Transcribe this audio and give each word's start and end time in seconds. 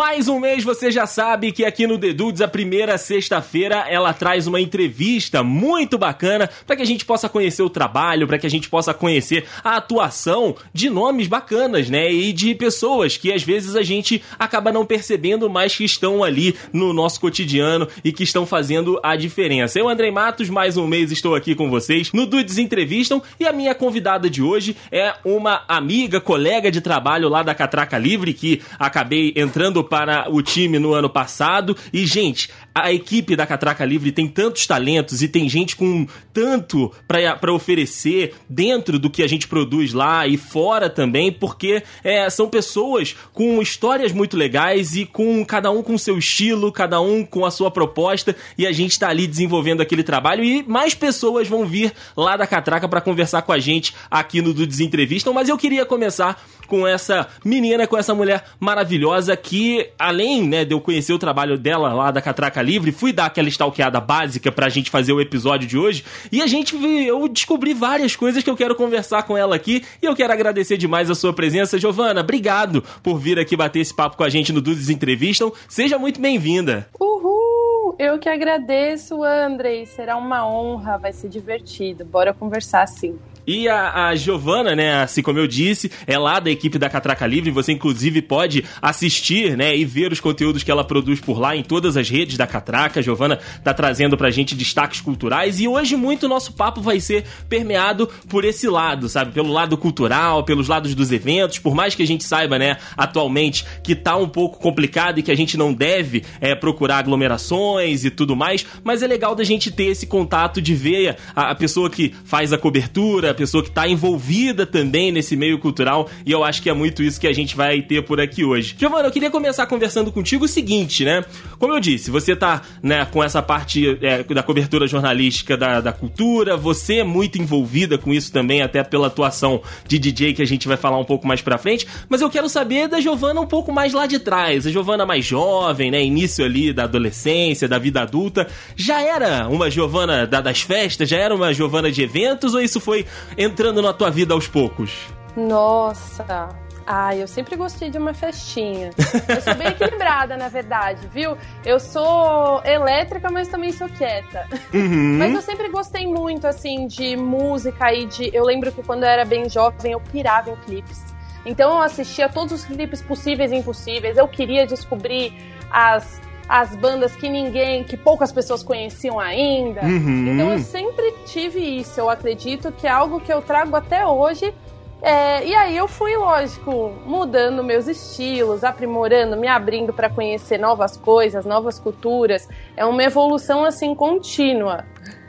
Mais 0.00 0.28
um 0.28 0.40
mês 0.40 0.64
você 0.64 0.90
já 0.90 1.06
sabe 1.06 1.52
que 1.52 1.62
aqui 1.62 1.86
no 1.86 1.98
The 1.98 2.14
Dudes, 2.14 2.40
a 2.40 2.48
primeira 2.48 2.96
sexta-feira, 2.96 3.84
ela 3.86 4.14
traz 4.14 4.46
uma 4.46 4.58
entrevista 4.58 5.42
muito 5.42 5.98
bacana 5.98 6.48
para 6.66 6.74
que 6.74 6.80
a 6.80 6.86
gente 6.86 7.04
possa 7.04 7.28
conhecer 7.28 7.62
o 7.62 7.68
trabalho, 7.68 8.26
para 8.26 8.38
que 8.38 8.46
a 8.46 8.50
gente 8.50 8.66
possa 8.66 8.94
conhecer 8.94 9.44
a 9.62 9.76
atuação 9.76 10.56
de 10.72 10.88
nomes 10.88 11.26
bacanas, 11.26 11.90
né? 11.90 12.10
E 12.10 12.32
de 12.32 12.54
pessoas 12.54 13.18
que 13.18 13.30
às 13.30 13.42
vezes 13.42 13.76
a 13.76 13.82
gente 13.82 14.22
acaba 14.38 14.72
não 14.72 14.86
percebendo, 14.86 15.50
mas 15.50 15.76
que 15.76 15.84
estão 15.84 16.24
ali 16.24 16.56
no 16.72 16.94
nosso 16.94 17.20
cotidiano 17.20 17.86
e 18.02 18.10
que 18.10 18.22
estão 18.22 18.46
fazendo 18.46 18.98
a 19.02 19.14
diferença. 19.16 19.78
Eu, 19.78 19.86
Andrei 19.86 20.10
Matos, 20.10 20.48
mais 20.48 20.78
um 20.78 20.86
mês 20.86 21.12
estou 21.12 21.34
aqui 21.34 21.54
com 21.54 21.68
vocês 21.68 22.10
no 22.10 22.24
Dudes 22.24 22.56
Entrevistam 22.56 23.22
e 23.38 23.46
a 23.46 23.52
minha 23.52 23.74
convidada 23.74 24.30
de 24.30 24.40
hoje 24.40 24.74
é 24.90 25.12
uma 25.26 25.62
amiga, 25.68 26.22
colega 26.22 26.70
de 26.70 26.80
trabalho 26.80 27.28
lá 27.28 27.42
da 27.42 27.54
Catraca 27.54 27.98
Livre 27.98 28.32
que 28.32 28.62
acabei 28.78 29.34
entrando 29.36 29.89
para 29.90 30.32
o 30.32 30.40
time 30.40 30.78
no 30.78 30.94
ano 30.94 31.10
passado. 31.10 31.76
E, 31.92 32.06
gente, 32.06 32.48
a 32.72 32.92
equipe 32.92 33.34
da 33.34 33.44
Catraca 33.44 33.84
Livre 33.84 34.12
tem 34.12 34.28
tantos 34.28 34.66
talentos 34.66 35.20
e 35.20 35.28
tem 35.28 35.48
gente 35.48 35.74
com 35.74 36.06
tanto 36.32 36.92
para 37.08 37.52
oferecer 37.52 38.34
dentro 38.48 38.98
do 38.98 39.10
que 39.10 39.22
a 39.22 39.28
gente 39.28 39.48
produz 39.48 39.92
lá 39.92 40.26
e 40.26 40.36
fora 40.36 40.88
também, 40.88 41.32
porque 41.32 41.82
é, 42.04 42.30
são 42.30 42.48
pessoas 42.48 43.16
com 43.32 43.60
histórias 43.60 44.12
muito 44.12 44.36
legais 44.36 44.94
e 44.94 45.04
com 45.04 45.44
cada 45.44 45.70
um 45.70 45.82
com 45.82 45.98
seu 45.98 46.16
estilo, 46.16 46.70
cada 46.70 47.00
um 47.00 47.24
com 47.24 47.44
a 47.44 47.50
sua 47.50 47.70
proposta, 47.70 48.36
e 48.56 48.66
a 48.66 48.72
gente 48.72 48.92
está 48.92 49.08
ali 49.08 49.26
desenvolvendo 49.26 49.80
aquele 49.80 50.04
trabalho. 50.04 50.44
E 50.44 50.62
mais 50.62 50.94
pessoas 50.94 51.48
vão 51.48 51.66
vir 51.66 51.92
lá 52.16 52.36
da 52.36 52.46
Catraca 52.46 52.88
para 52.88 53.00
conversar 53.00 53.42
com 53.42 53.52
a 53.52 53.58
gente 53.58 53.92
aqui 54.08 54.40
no 54.40 54.54
Dudes 54.54 54.78
Entrevistam, 54.78 55.34
mas 55.34 55.48
eu 55.48 55.58
queria 55.58 55.84
começar 55.84 56.40
com 56.70 56.86
essa 56.86 57.26
menina, 57.44 57.86
com 57.86 57.98
essa 57.98 58.14
mulher 58.14 58.44
maravilhosa 58.60 59.36
que, 59.36 59.79
além 59.98 60.46
né, 60.46 60.64
de 60.64 60.74
eu 60.74 60.80
conhecer 60.80 61.12
o 61.12 61.18
trabalho 61.18 61.58
dela 61.58 61.92
lá 61.92 62.10
da 62.10 62.20
Catraca 62.20 62.62
Livre, 62.62 62.92
fui 62.92 63.12
dar 63.12 63.26
aquela 63.26 63.48
stalkeada 63.48 64.00
básica 64.00 64.50
pra 64.50 64.68
gente 64.68 64.90
fazer 64.90 65.12
o 65.12 65.20
episódio 65.20 65.66
de 65.68 65.78
hoje 65.78 66.04
e 66.30 66.42
a 66.42 66.46
gente, 66.46 66.74
eu 67.06 67.28
descobri 67.28 67.74
várias 67.74 68.16
coisas 68.16 68.42
que 68.42 68.50
eu 68.50 68.56
quero 68.56 68.74
conversar 68.74 69.22
com 69.24 69.36
ela 69.36 69.56
aqui 69.56 69.84
e 70.02 70.06
eu 70.06 70.14
quero 70.14 70.32
agradecer 70.32 70.76
demais 70.76 71.10
a 71.10 71.14
sua 71.14 71.32
presença. 71.32 71.78
Giovana, 71.78 72.20
obrigado 72.20 72.82
por 73.02 73.18
vir 73.18 73.38
aqui 73.38 73.56
bater 73.56 73.80
esse 73.80 73.94
papo 73.94 74.16
com 74.16 74.24
a 74.24 74.28
gente 74.28 74.52
no 74.52 74.60
Dudes 74.60 74.88
Entrevistam. 74.88 75.52
Seja 75.68 75.98
muito 75.98 76.20
bem-vinda. 76.20 76.88
Uhul! 76.98 77.94
Eu 77.98 78.18
que 78.18 78.28
agradeço, 78.28 79.22
Andrei. 79.22 79.84
Será 79.84 80.16
uma 80.16 80.48
honra, 80.48 80.96
vai 80.96 81.12
ser 81.12 81.28
divertido. 81.28 82.04
Bora 82.04 82.32
conversar 82.32 82.86
sim. 82.86 83.18
E 83.50 83.68
a, 83.68 84.06
a 84.06 84.14
Giovana, 84.14 84.76
né, 84.76 85.02
assim 85.02 85.22
como 85.22 85.40
eu 85.40 85.46
disse, 85.48 85.90
é 86.06 86.16
lá 86.16 86.38
da 86.38 86.52
equipe 86.52 86.78
da 86.78 86.88
Catraca 86.88 87.26
Livre. 87.26 87.50
Você, 87.50 87.72
inclusive, 87.72 88.22
pode 88.22 88.64
assistir, 88.80 89.56
né, 89.56 89.76
e 89.76 89.84
ver 89.84 90.12
os 90.12 90.20
conteúdos 90.20 90.62
que 90.62 90.70
ela 90.70 90.84
produz 90.84 91.18
por 91.18 91.40
lá 91.40 91.56
em 91.56 91.64
todas 91.64 91.96
as 91.96 92.08
redes 92.08 92.36
da 92.36 92.46
Catraca. 92.46 93.00
A 93.00 93.02
Giovana 93.02 93.40
tá 93.64 93.74
trazendo 93.74 94.16
pra 94.16 94.30
gente 94.30 94.54
destaques 94.54 95.00
culturais. 95.00 95.58
E 95.58 95.66
hoje, 95.66 95.96
muito 95.96 96.28
nosso 96.28 96.52
papo 96.52 96.80
vai 96.80 97.00
ser 97.00 97.24
permeado 97.48 98.08
por 98.28 98.44
esse 98.44 98.68
lado, 98.68 99.08
sabe? 99.08 99.32
Pelo 99.32 99.52
lado 99.52 99.76
cultural, 99.76 100.44
pelos 100.44 100.68
lados 100.68 100.94
dos 100.94 101.10
eventos. 101.10 101.58
Por 101.58 101.74
mais 101.74 101.96
que 101.96 102.04
a 102.04 102.06
gente 102.06 102.22
saiba, 102.22 102.56
né, 102.56 102.76
atualmente, 102.96 103.64
que 103.82 103.96
tá 103.96 104.16
um 104.16 104.28
pouco 104.28 104.60
complicado 104.60 105.18
e 105.18 105.24
que 105.24 105.32
a 105.32 105.36
gente 105.36 105.56
não 105.56 105.74
deve 105.74 106.22
é, 106.40 106.54
procurar 106.54 106.98
aglomerações 106.98 108.04
e 108.04 108.10
tudo 108.10 108.36
mais. 108.36 108.64
Mas 108.84 109.02
é 109.02 109.08
legal 109.08 109.34
da 109.34 109.42
gente 109.42 109.72
ter 109.72 109.86
esse 109.86 110.06
contato 110.06 110.62
de 110.62 110.72
ver 110.72 111.16
a, 111.34 111.50
a 111.50 111.54
pessoa 111.56 111.90
que 111.90 112.14
faz 112.24 112.52
a 112.52 112.58
cobertura 112.58 113.39
pessoa 113.40 113.62
que 113.62 113.70
está 113.70 113.88
envolvida 113.88 114.66
também 114.66 115.10
nesse 115.10 115.34
meio 115.34 115.58
cultural, 115.58 116.10
e 116.26 116.30
eu 116.30 116.44
acho 116.44 116.60
que 116.60 116.68
é 116.68 116.74
muito 116.74 117.02
isso 117.02 117.18
que 117.18 117.26
a 117.26 117.32
gente 117.32 117.56
vai 117.56 117.80
ter 117.80 118.02
por 118.02 118.20
aqui 118.20 118.44
hoje. 118.44 118.76
Giovana, 118.78 119.08
eu 119.08 119.10
queria 119.10 119.30
começar 119.30 119.66
conversando 119.66 120.12
contigo 120.12 120.44
o 120.44 120.48
seguinte, 120.48 121.06
né? 121.06 121.24
Como 121.58 121.72
eu 121.72 121.80
disse, 121.80 122.10
você 122.10 122.36
tá 122.36 122.60
né, 122.82 123.06
com 123.06 123.24
essa 123.24 123.40
parte 123.40 123.98
é, 124.02 124.22
da 124.22 124.42
cobertura 124.42 124.86
jornalística 124.86 125.56
da, 125.56 125.80
da 125.80 125.90
cultura, 125.90 126.54
você 126.54 126.96
é 126.96 127.04
muito 127.04 127.38
envolvida 127.38 127.96
com 127.96 128.12
isso 128.12 128.30
também, 128.30 128.60
até 128.60 128.84
pela 128.84 129.06
atuação 129.06 129.62
de 129.88 129.98
DJ 129.98 130.34
que 130.34 130.42
a 130.42 130.46
gente 130.46 130.68
vai 130.68 130.76
falar 130.76 130.98
um 130.98 131.04
pouco 131.04 131.26
mais 131.26 131.40
pra 131.40 131.56
frente, 131.56 131.86
mas 132.10 132.20
eu 132.20 132.28
quero 132.28 132.48
saber 132.48 132.88
da 132.88 133.00
Giovana 133.00 133.40
um 133.40 133.46
pouco 133.46 133.72
mais 133.72 133.94
lá 133.94 134.04
de 134.04 134.18
trás, 134.18 134.66
a 134.66 134.70
Giovana 134.70 135.06
mais 135.06 135.24
jovem, 135.24 135.90
né? 135.90 136.04
Início 136.04 136.44
ali 136.44 136.74
da 136.74 136.84
adolescência, 136.84 137.66
da 137.66 137.78
vida 137.78 138.02
adulta. 138.02 138.46
Já 138.76 139.00
era 139.00 139.48
uma 139.48 139.70
Giovana 139.70 140.26
da, 140.26 140.42
das 140.42 140.60
festas? 140.60 141.08
Já 141.08 141.16
era 141.16 141.34
uma 141.34 141.54
Giovana 141.54 141.90
de 141.90 142.02
eventos? 142.02 142.52
Ou 142.52 142.60
isso 142.60 142.80
foi 142.80 143.06
entrando 143.36 143.80
na 143.82 143.92
tua 143.92 144.10
vida 144.10 144.34
aos 144.34 144.48
poucos? 144.48 145.08
Nossa, 145.36 146.48
ah, 146.92 147.14
eu 147.14 147.28
sempre 147.28 147.54
gostei 147.54 147.88
de 147.88 147.98
uma 147.98 148.12
festinha. 148.12 148.90
Eu 149.28 149.40
sou 149.40 149.54
bem 149.54 149.68
equilibrada, 149.68 150.36
na 150.36 150.48
verdade, 150.48 151.06
viu? 151.06 151.36
Eu 151.64 151.78
sou 151.78 152.60
elétrica, 152.64 153.30
mas 153.30 153.46
também 153.46 153.70
sou 153.70 153.88
quieta. 153.88 154.46
Uhum. 154.74 155.18
Mas 155.18 155.32
eu 155.32 155.40
sempre 155.40 155.68
gostei 155.68 156.04
muito, 156.04 156.48
assim, 156.48 156.88
de 156.88 157.16
música 157.16 157.92
e 157.92 158.06
de. 158.06 158.34
Eu 158.34 158.44
lembro 158.44 158.72
que 158.72 158.82
quando 158.82 159.04
eu 159.04 159.08
era 159.08 159.24
bem 159.24 159.48
jovem, 159.48 159.92
eu 159.92 160.00
pirava 160.00 160.50
em 160.50 160.56
clipes. 160.56 161.04
Então 161.46 161.70
eu 161.70 161.80
assistia 161.80 162.28
todos 162.28 162.52
os 162.52 162.64
clipes 162.64 163.00
possíveis 163.00 163.52
e 163.52 163.56
impossíveis. 163.56 164.16
Eu 164.16 164.26
queria 164.26 164.66
descobrir 164.66 165.32
as 165.70 166.20
as 166.50 166.74
bandas 166.74 167.14
que 167.14 167.28
ninguém, 167.28 167.84
que 167.84 167.96
poucas 167.96 168.32
pessoas 168.32 168.60
conheciam 168.60 169.20
ainda. 169.20 169.82
Uhum. 169.82 170.26
Então 170.26 170.52
eu 170.52 170.58
sempre 170.58 171.14
tive 171.24 171.60
isso. 171.60 172.00
Eu 172.00 172.10
acredito 172.10 172.72
que 172.72 172.88
é 172.88 172.90
algo 172.90 173.20
que 173.20 173.32
eu 173.32 173.40
trago 173.40 173.76
até 173.76 174.04
hoje. 174.04 174.52
É, 175.00 175.46
e 175.46 175.54
aí 175.54 175.76
eu 175.76 175.86
fui, 175.86 176.16
lógico, 176.16 176.92
mudando 177.06 177.62
meus 177.62 177.86
estilos, 177.86 178.64
aprimorando, 178.64 179.36
me 179.36 179.46
abrindo 179.46 179.92
para 179.92 180.10
conhecer 180.10 180.58
novas 180.58 180.96
coisas, 180.96 181.46
novas 181.46 181.78
culturas. 181.78 182.48
É 182.76 182.84
uma 182.84 183.04
evolução 183.04 183.64
assim 183.64 183.94
contínua. 183.94 184.84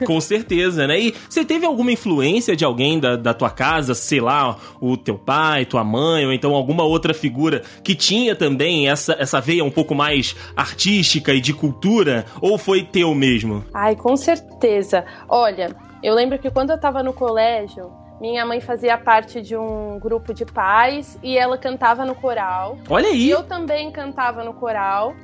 Com 0.06 0.20
certeza, 0.22 0.88
né? 0.88 1.00
E 1.00 1.16
você 1.30 1.44
teve 1.46 1.66
alguma 1.66 1.92
influência 1.92 2.56
de 2.56 2.66
alguém 2.66 3.00
da, 3.00 3.16
da 3.16 3.34
tua 3.34 3.50
casa, 3.50 3.94
sei 3.94 4.20
lá, 4.20 4.58
o 4.80 4.98
teu 4.98 5.18
pai, 5.18 5.66
tua 5.66 5.84
mãe, 5.84 6.26
ou 6.26 6.34
então 6.34 6.54
alguma 6.54 6.84
outra 6.84 7.14
figura 7.14 7.62
que 7.84 7.96
tinha 7.96 8.36
também 8.36 8.90
essa, 8.90 9.16
essa 9.20 9.40
veia 9.40 9.64
um 9.64 9.72
pouco 9.72 9.96
mais 9.96 10.36
artística 10.56 11.34
e 11.34 11.42
de 11.42 11.54
cultura? 11.54 12.26
Ou 12.42 12.58
foi 12.58 12.84
teu 12.84 13.14
mesmo? 13.14 13.64
Ai, 13.74 13.96
com 13.96 14.16
certeza. 14.16 15.06
Olha, 15.28 15.76
eu 16.04 16.14
lembro 16.14 16.40
que 16.40 16.50
quando 16.50 16.72
eu 16.72 16.80
tava 16.80 17.04
no 17.04 17.14
colégio, 17.14 17.92
minha 18.20 18.46
mãe 18.46 18.62
fazia 18.62 18.98
parte 18.98 19.42
de 19.42 19.58
um 19.58 20.00
grupo 20.00 20.34
de 20.34 20.46
pais 20.46 21.18
e 21.24 21.38
ela 21.38 21.58
cantava 21.58 22.06
no 22.06 22.14
coral. 22.14 22.78
Olha 22.88 23.08
aí! 23.08 23.26
E 23.26 23.30
eu 23.30 23.44
também 23.44 23.92
cantava 23.92 24.44
no 24.44 24.54
coral. 24.54 25.16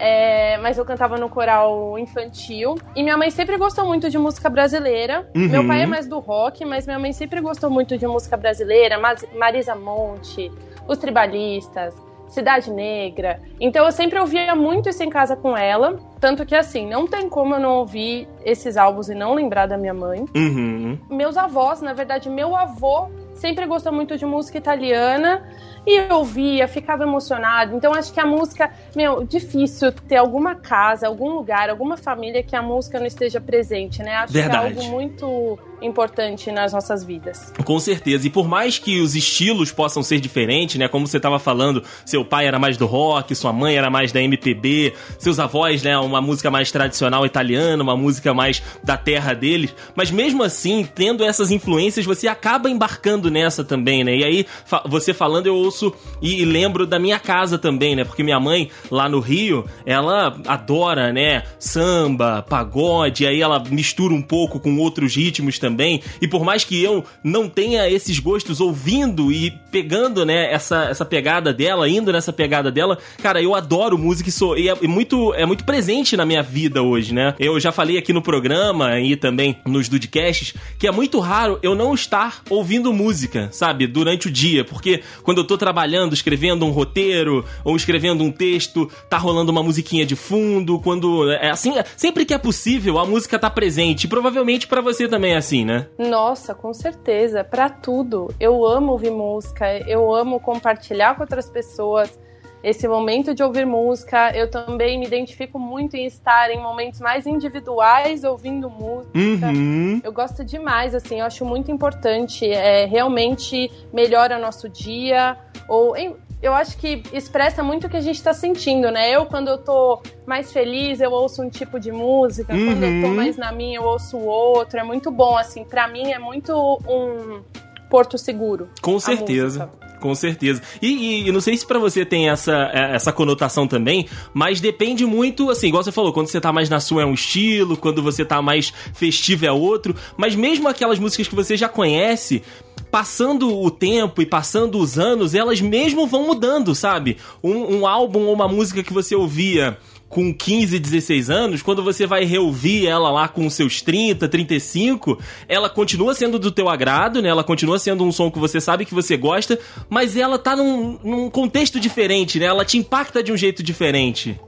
É, 0.00 0.56
mas 0.58 0.78
eu 0.78 0.84
cantava 0.84 1.18
no 1.18 1.28
coral 1.28 1.98
infantil. 1.98 2.74
E 2.96 3.02
minha 3.02 3.18
mãe 3.18 3.30
sempre 3.30 3.58
gostou 3.58 3.84
muito 3.84 4.08
de 4.08 4.16
música 4.16 4.48
brasileira. 4.48 5.30
Uhum. 5.36 5.48
Meu 5.48 5.66
pai 5.66 5.82
é 5.82 5.86
mais 5.86 6.08
do 6.08 6.18
rock, 6.18 6.64
mas 6.64 6.86
minha 6.86 6.98
mãe 6.98 7.12
sempre 7.12 7.40
gostou 7.40 7.68
muito 7.68 7.98
de 7.98 8.06
música 8.06 8.36
brasileira. 8.36 8.98
Marisa 9.36 9.74
Monte, 9.74 10.50
Os 10.88 10.96
Tribalistas, 10.96 11.94
Cidade 12.28 12.70
Negra. 12.70 13.40
Então 13.60 13.84
eu 13.84 13.92
sempre 13.92 14.18
ouvia 14.18 14.54
muito 14.54 14.88
isso 14.88 15.02
em 15.02 15.10
casa 15.10 15.36
com 15.36 15.54
ela. 15.54 15.98
Tanto 16.18 16.46
que 16.46 16.54
assim, 16.54 16.88
não 16.88 17.06
tem 17.06 17.28
como 17.28 17.56
eu 17.56 17.60
não 17.60 17.74
ouvir 17.76 18.26
esses 18.42 18.76
álbuns 18.78 19.10
e 19.10 19.14
não 19.14 19.34
lembrar 19.34 19.66
da 19.66 19.76
minha 19.76 19.92
mãe. 19.92 20.24
Uhum. 20.34 20.98
Meus 21.10 21.36
avós, 21.36 21.82
na 21.82 21.92
verdade, 21.92 22.30
meu 22.30 22.56
avô 22.56 23.08
sempre 23.40 23.66
gostou 23.66 23.92
muito 23.92 24.16
de 24.18 24.26
música 24.26 24.58
italiana 24.58 25.42
e 25.86 25.96
eu 25.96 26.16
ouvia, 26.16 26.68
ficava 26.68 27.04
emocionado. 27.04 27.74
Então 27.74 27.92
acho 27.94 28.12
que 28.12 28.20
a 28.20 28.26
música, 28.26 28.70
meu, 28.94 29.24
difícil 29.24 29.90
ter 29.92 30.16
alguma 30.16 30.54
casa, 30.54 31.06
algum 31.06 31.30
lugar, 31.30 31.70
alguma 31.70 31.96
família 31.96 32.42
que 32.42 32.54
a 32.54 32.62
música 32.62 32.98
não 32.98 33.06
esteja 33.06 33.40
presente, 33.40 34.02
né? 34.02 34.16
Acho 34.16 34.32
Verdade. 34.32 34.74
que 34.74 34.80
é 34.80 34.82
algo 34.82 34.94
muito 34.94 35.58
importante 35.82 36.50
nas 36.52 36.72
nossas 36.72 37.02
vidas. 37.02 37.52
Com 37.64 37.78
certeza. 37.80 38.26
E 38.26 38.30
por 38.30 38.46
mais 38.46 38.78
que 38.78 39.00
os 39.00 39.14
estilos 39.14 39.72
possam 39.72 40.02
ser 40.02 40.20
diferentes, 40.20 40.76
né? 40.76 40.88
Como 40.88 41.06
você 41.06 41.16
estava 41.16 41.38
falando, 41.38 41.82
seu 42.04 42.24
pai 42.24 42.46
era 42.46 42.58
mais 42.58 42.76
do 42.76 42.86
rock, 42.86 43.34
sua 43.34 43.52
mãe 43.52 43.76
era 43.76 43.88
mais 43.88 44.12
da 44.12 44.20
MPB, 44.20 44.92
seus 45.18 45.38
avós, 45.38 45.82
né, 45.82 45.96
uma 45.98 46.20
música 46.20 46.50
mais 46.50 46.70
tradicional 46.70 47.24
italiana, 47.24 47.82
uma 47.82 47.96
música 47.96 48.34
mais 48.34 48.62
da 48.84 48.96
terra 48.96 49.32
deles. 49.32 49.74
Mas 49.94 50.10
mesmo 50.10 50.42
assim, 50.42 50.86
tendo 50.94 51.24
essas 51.24 51.50
influências, 51.50 52.04
você 52.04 52.28
acaba 52.28 52.68
embarcando 52.68 53.29
nessa 53.30 53.64
também, 53.64 54.04
né? 54.04 54.16
E 54.16 54.24
aí, 54.24 54.46
fa 54.64 54.82
você 54.86 55.14
falando, 55.14 55.46
eu 55.46 55.54
ouço 55.54 55.92
e, 56.20 56.42
e, 56.42 56.44
lembro 56.44 56.86
da 56.86 56.98
minha 56.98 57.18
casa 57.18 57.58
também, 57.58 57.94
né? 57.94 58.04
Porque 58.04 58.22
minha 58.22 58.40
mãe, 58.40 58.70
lá 58.90 59.08
no 59.08 59.20
Rio, 59.20 59.64
ela 59.86 60.36
adora, 60.46 61.12
né? 61.12 61.44
Samba, 61.58 62.42
pagode, 62.42 63.26
aí 63.26 63.40
ela 63.40 63.62
mistura 63.70 64.12
um 64.12 64.22
pouco 64.22 64.58
com 64.58 64.76
outros 64.78 65.14
ritmos 65.14 65.58
também. 65.58 66.02
E 66.20 66.26
por 66.26 66.44
mais 66.44 66.64
que 66.64 66.82
eu 66.82 67.04
não 67.22 67.48
tenha 67.48 67.88
esses 67.88 68.18
gostos 68.18 68.60
ouvindo 68.60 69.32
e 69.32 69.50
pegando, 69.70 70.26
né, 70.26 70.52
essa, 70.52 70.84
essa 70.84 71.04
pegada 71.04 71.52
dela, 71.52 71.88
indo 71.88 72.12
nessa 72.12 72.32
pegada 72.32 72.70
dela, 72.70 72.98
cara, 73.22 73.40
eu 73.40 73.54
adoro 73.54 73.96
música 73.96 74.28
e, 74.28 74.32
sou, 74.32 74.58
e 74.58 74.68
é, 74.68 74.74
muito, 74.82 75.32
é 75.34 75.46
muito 75.46 75.64
presente 75.64 76.16
na 76.16 76.26
minha 76.26 76.42
vida 76.42 76.82
hoje, 76.82 77.14
né? 77.14 77.34
Eu 77.38 77.58
já 77.60 77.70
falei 77.70 77.96
aqui 77.96 78.12
no 78.12 78.22
programa 78.22 78.98
e 78.98 79.16
também 79.16 79.56
nos 79.64 79.88
Dudcasts 79.88 80.54
que 80.78 80.86
é 80.86 80.90
muito 80.90 81.18
raro 81.20 81.58
eu 81.62 81.74
não 81.74 81.94
estar 81.94 82.42
ouvindo 82.48 82.92
música 82.92 83.19
música, 83.20 83.48
sabe? 83.52 83.86
Durante 83.86 84.28
o 84.28 84.30
dia. 84.30 84.64
Porque 84.64 85.02
quando 85.22 85.38
eu 85.38 85.46
tô 85.46 85.58
trabalhando, 85.58 86.14
escrevendo 86.14 86.64
um 86.64 86.70
roteiro 86.70 87.44
ou 87.62 87.76
escrevendo 87.76 88.24
um 88.24 88.32
texto, 88.32 88.90
tá 89.08 89.18
rolando 89.18 89.52
uma 89.52 89.62
musiquinha 89.62 90.06
de 90.06 90.16
fundo. 90.16 90.78
Quando. 90.80 91.30
É 91.30 91.50
assim, 91.50 91.74
sempre 91.96 92.24
que 92.24 92.32
é 92.32 92.38
possível, 92.38 92.98
a 92.98 93.04
música 93.04 93.38
tá 93.38 93.50
presente. 93.50 94.08
provavelmente 94.08 94.66
para 94.66 94.80
você 94.80 95.06
também 95.06 95.32
é 95.32 95.36
assim, 95.36 95.64
né? 95.64 95.86
Nossa, 95.98 96.54
com 96.54 96.72
certeza. 96.72 97.44
para 97.44 97.68
tudo. 97.68 98.32
Eu 98.40 98.66
amo 98.66 98.92
ouvir 98.92 99.10
música, 99.10 99.66
eu 99.86 100.14
amo 100.14 100.40
compartilhar 100.40 101.14
com 101.14 101.22
outras 101.22 101.48
pessoas 101.48 102.18
esse 102.62 102.86
momento 102.86 103.34
de 103.34 103.42
ouvir 103.42 103.66
música. 103.66 104.30
Eu 104.36 104.50
também 104.50 104.98
me 104.98 105.06
identifico 105.06 105.58
muito 105.58 105.96
em 105.96 106.06
estar 106.06 106.50
em 106.50 106.60
momentos 106.60 107.00
mais 107.00 107.26
individuais 107.26 108.24
ouvindo 108.24 108.68
música. 108.68 109.48
Uhum. 109.48 110.00
Eu 110.02 110.12
gosto 110.12 110.44
demais, 110.44 110.94
assim, 110.94 111.20
eu 111.20 111.26
acho 111.26 111.44
muito 111.44 111.70
importante. 111.70 112.50
É, 112.50 112.84
realmente 112.86 113.70
melhora 113.92 114.38
nosso 114.38 114.68
dia. 114.68 115.36
Ou 115.68 115.94
eu 116.42 116.54
acho 116.54 116.76
que 116.78 117.02
expressa 117.12 117.62
muito 117.62 117.86
o 117.86 117.90
que 117.90 117.96
a 117.96 118.00
gente 118.00 118.16
está 118.16 118.32
sentindo, 118.32 118.90
né? 118.90 119.10
Eu, 119.10 119.26
quando 119.26 119.48
eu 119.48 119.58
tô 119.58 120.02
mais 120.26 120.52
feliz, 120.52 121.00
eu 121.00 121.10
ouço 121.10 121.42
um 121.42 121.50
tipo 121.50 121.78
de 121.78 121.92
música. 121.92 122.54
Uhum. 122.54 122.66
Quando 122.66 122.82
eu 122.84 123.02
tô 123.02 123.08
uhum. 123.08 123.14
mais 123.14 123.36
na 123.36 123.52
minha, 123.52 123.78
eu 123.78 123.84
ouço 123.84 124.16
outro. 124.18 124.78
É 124.78 124.82
muito 124.82 125.10
bom, 125.10 125.36
assim. 125.36 125.64
para 125.64 125.86
mim 125.88 126.10
é 126.12 126.18
muito 126.18 126.52
um 126.88 127.42
porto 127.90 128.16
seguro. 128.16 128.68
Com 128.80 128.98
certeza. 128.98 129.66
Música. 129.66 129.79
Com 130.00 130.14
certeza. 130.14 130.62
E, 130.80 131.28
e, 131.28 131.32
não 131.32 131.40
sei 131.40 131.56
se 131.56 131.66
para 131.66 131.78
você 131.78 132.04
tem 132.04 132.30
essa, 132.30 132.70
é, 132.72 132.94
essa 132.94 133.12
conotação 133.12 133.66
também, 133.66 134.08
mas 134.32 134.60
depende 134.60 135.04
muito, 135.04 135.50
assim, 135.50 135.68
igual 135.68 135.82
você 135.82 135.92
falou, 135.92 136.12
quando 136.12 136.28
você 136.28 136.40
tá 136.40 136.52
mais 136.52 136.70
na 136.70 136.80
sua 136.80 137.02
é 137.02 137.04
um 137.04 137.14
estilo, 137.14 137.76
quando 137.76 138.02
você 138.02 138.24
tá 138.24 138.40
mais 138.40 138.72
festivo 138.94 139.44
é 139.44 139.52
outro, 139.52 139.94
mas 140.16 140.34
mesmo 140.34 140.68
aquelas 140.68 140.98
músicas 140.98 141.28
que 141.28 141.34
você 141.34 141.56
já 141.56 141.68
conhece, 141.68 142.42
passando 142.90 143.56
o 143.56 143.70
tempo 143.70 144.20
e 144.20 144.26
passando 144.26 144.78
os 144.78 144.98
anos, 144.98 145.34
elas 145.34 145.60
mesmo 145.60 146.06
vão 146.06 146.26
mudando, 146.26 146.74
sabe? 146.74 147.16
Um, 147.42 147.78
um 147.78 147.86
álbum 147.86 148.26
ou 148.26 148.34
uma 148.34 148.48
música 148.48 148.82
que 148.82 148.92
você 148.92 149.14
ouvia 149.14 149.78
com 150.10 150.34
15, 150.34 150.76
16 150.80 151.30
anos, 151.30 151.62
quando 151.62 151.84
você 151.84 152.04
vai 152.04 152.24
reouvir 152.24 152.84
ela 152.84 153.12
lá 153.12 153.28
com 153.28 153.48
seus 153.48 153.80
30, 153.80 154.28
35, 154.28 155.16
ela 155.48 155.70
continua 155.70 156.12
sendo 156.14 156.36
do 156.36 156.50
teu 156.50 156.68
agrado, 156.68 157.22
né? 157.22 157.28
Ela 157.28 157.44
continua 157.44 157.78
sendo 157.78 158.02
um 158.02 158.10
som 158.10 158.28
que 158.28 158.38
você 158.38 158.60
sabe 158.60 158.84
que 158.84 158.92
você 158.92 159.16
gosta, 159.16 159.56
mas 159.88 160.16
ela 160.16 160.36
tá 160.36 160.56
num, 160.56 160.98
num 161.04 161.30
contexto 161.30 161.78
diferente, 161.78 162.40
né? 162.40 162.46
Ela 162.46 162.64
te 162.64 162.76
impacta 162.76 163.22
de 163.22 163.32
um 163.32 163.36
jeito 163.36 163.62
diferente. 163.62 164.38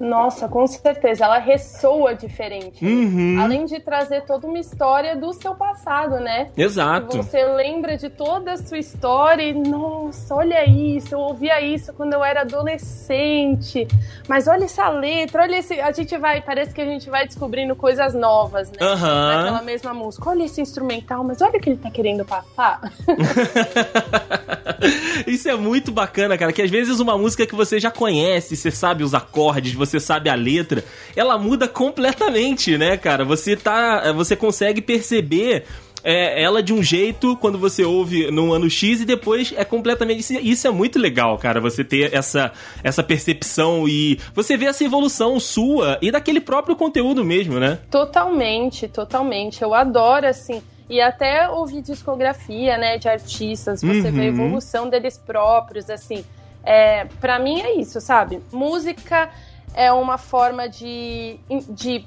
Nossa, 0.00 0.48
com 0.48 0.66
certeza. 0.66 1.26
Ela 1.26 1.38
ressoa 1.38 2.14
diferente. 2.14 2.82
Uhum. 2.82 3.38
Além 3.38 3.66
de 3.66 3.78
trazer 3.80 4.22
toda 4.22 4.46
uma 4.46 4.58
história 4.58 5.14
do 5.14 5.30
seu 5.34 5.54
passado, 5.54 6.18
né? 6.18 6.50
Exato. 6.56 7.18
Você 7.18 7.44
lembra 7.44 7.98
de 7.98 8.08
toda 8.08 8.52
a 8.52 8.56
sua 8.56 8.78
história 8.78 9.42
e, 9.42 9.52
nossa, 9.52 10.34
olha 10.34 10.68
isso, 10.68 11.14
eu 11.14 11.18
ouvia 11.18 11.60
isso 11.60 11.92
quando 11.92 12.14
eu 12.14 12.24
era 12.24 12.40
adolescente. 12.40 13.86
Mas 14.26 14.48
olha 14.48 14.64
essa 14.64 14.88
letra, 14.88 15.42
olha 15.42 15.58
esse. 15.58 15.78
A 15.78 15.92
gente 15.92 16.16
vai, 16.16 16.40
parece 16.40 16.72
que 16.72 16.80
a 16.80 16.86
gente 16.86 17.10
vai 17.10 17.26
descobrindo 17.26 17.76
coisas 17.76 18.14
novas, 18.14 18.70
né? 18.70 18.78
Uhum. 18.80 19.36
Naquela 19.36 19.62
mesma 19.62 19.92
música. 19.92 20.30
Olha 20.30 20.44
esse 20.44 20.62
instrumental, 20.62 21.22
mas 21.22 21.42
olha 21.42 21.58
o 21.58 21.60
que 21.60 21.68
ele 21.68 21.78
tá 21.78 21.90
querendo 21.90 22.24
passar. 22.24 22.80
isso 25.26 25.48
é 25.48 25.56
muito 25.56 25.92
bacana, 25.92 26.36
cara. 26.36 26.52
Que 26.52 26.62
às 26.62 26.70
vezes 26.70 27.00
uma 27.00 27.16
música 27.16 27.46
que 27.46 27.54
você 27.54 27.78
já 27.78 27.90
conhece, 27.90 28.56
você 28.56 28.70
sabe 28.70 29.04
os 29.04 29.14
acordes, 29.14 29.74
você 29.74 30.00
sabe 30.00 30.28
a 30.28 30.34
letra, 30.34 30.84
ela 31.14 31.38
muda 31.38 31.68
completamente, 31.68 32.76
né, 32.76 32.96
cara? 32.96 33.24
Você 33.24 33.56
tá, 33.56 34.12
você 34.12 34.36
consegue 34.36 34.80
perceber 34.80 35.64
é, 36.02 36.42
ela 36.42 36.62
de 36.62 36.72
um 36.72 36.82
jeito 36.82 37.36
quando 37.36 37.58
você 37.58 37.84
ouve 37.84 38.30
no 38.30 38.52
ano 38.52 38.68
X 38.68 39.00
e 39.00 39.04
depois 39.04 39.52
é 39.56 39.64
completamente. 39.64 40.20
Isso, 40.20 40.32
isso, 40.34 40.66
é 40.66 40.70
muito 40.70 40.98
legal, 40.98 41.36
cara. 41.38 41.60
Você 41.60 41.84
ter 41.84 42.14
essa, 42.14 42.52
essa 42.82 43.02
percepção 43.02 43.88
e 43.88 44.18
você 44.34 44.56
vê 44.56 44.66
essa 44.66 44.84
evolução 44.84 45.38
sua 45.38 45.98
e 46.00 46.10
daquele 46.10 46.40
próprio 46.40 46.76
conteúdo 46.76 47.24
mesmo, 47.24 47.58
né? 47.58 47.78
Totalmente, 47.90 48.88
totalmente. 48.88 49.62
Eu 49.62 49.74
adoro, 49.74 50.26
assim. 50.26 50.62
E 50.90 51.00
até 51.00 51.48
ouvir 51.48 51.82
discografia, 51.82 52.76
né, 52.76 52.98
de 52.98 53.08
artistas, 53.08 53.80
você 53.80 54.08
uhum. 54.08 54.12
vê 54.12 54.22
a 54.22 54.24
evolução 54.24 54.90
deles 54.90 55.16
próprios, 55.16 55.88
assim. 55.88 56.24
É, 56.64 57.04
para 57.20 57.38
mim 57.38 57.60
é 57.60 57.76
isso, 57.76 58.00
sabe? 58.00 58.42
Música 58.52 59.30
é 59.72 59.92
uma 59.92 60.18
forma 60.18 60.68
de, 60.68 61.38
de 61.68 62.04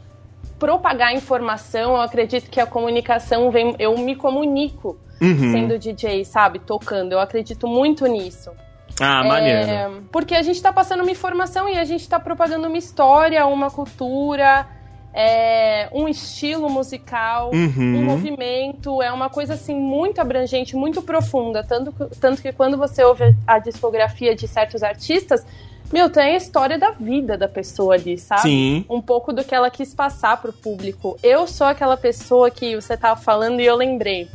propagar 0.59 1.15
informação. 1.15 1.91
Eu 1.91 2.01
acredito 2.01 2.49
que 2.49 2.59
a 2.59 2.65
comunicação 2.65 3.49
vem. 3.51 3.73
Eu 3.79 3.97
me 3.97 4.17
comunico 4.17 4.99
uhum. 5.21 5.51
sendo 5.53 5.79
DJ, 5.79 6.25
sabe? 6.25 6.59
Tocando. 6.59 7.13
Eu 7.13 7.21
acredito 7.21 7.67
muito 7.67 8.05
nisso. 8.05 8.51
Ah, 8.99 9.23
maneiro. 9.23 9.69
É, 9.69 9.89
porque 10.11 10.35
a 10.35 10.41
gente 10.41 10.57
está 10.57 10.73
passando 10.73 11.01
uma 11.01 11.11
informação 11.11 11.69
e 11.69 11.77
a 11.77 11.85
gente 11.85 12.01
está 12.01 12.19
propagando 12.19 12.67
uma 12.67 12.77
história, 12.77 13.45
uma 13.45 13.71
cultura, 13.71 14.67
é, 15.13 15.87
um 15.91 16.07
estilo 16.07 16.67
musical, 16.69 17.51
uhum. 17.53 17.97
um 17.97 18.03
movimento. 18.03 19.01
É 19.01 19.11
uma 19.11 19.29
coisa 19.29 19.53
assim 19.53 19.75
muito 19.75 20.19
abrangente, 20.19 20.75
muito 20.75 21.01
profunda. 21.01 21.63
Tanto, 21.63 21.93
tanto 22.19 22.41
que 22.41 22.51
quando 22.51 22.77
você 22.77 23.03
ouve 23.03 23.35
a 23.45 23.59
discografia 23.59 24.35
de 24.35 24.47
certos 24.47 24.81
artistas, 24.81 25.45
meu, 25.91 26.09
tem 26.09 26.33
a 26.33 26.37
história 26.37 26.79
da 26.79 26.89
vida 26.89 27.37
da 27.37 27.47
pessoa 27.47 27.93
ali, 27.93 28.17
sabe? 28.17 28.41
Sim. 28.41 28.85
Um 28.89 28.99
pouco 28.99 29.31
do 29.31 29.43
que 29.43 29.53
ela 29.53 29.69
quis 29.69 29.93
passar 29.93 30.41
pro 30.41 30.51
público. 30.51 31.15
Eu 31.21 31.45
sou 31.45 31.67
aquela 31.67 31.95
pessoa 31.95 32.49
que 32.49 32.75
você 32.75 32.97
tava 32.97 33.21
falando 33.21 33.59
e 33.59 33.65
eu 33.65 33.75
lembrei. 33.75 34.27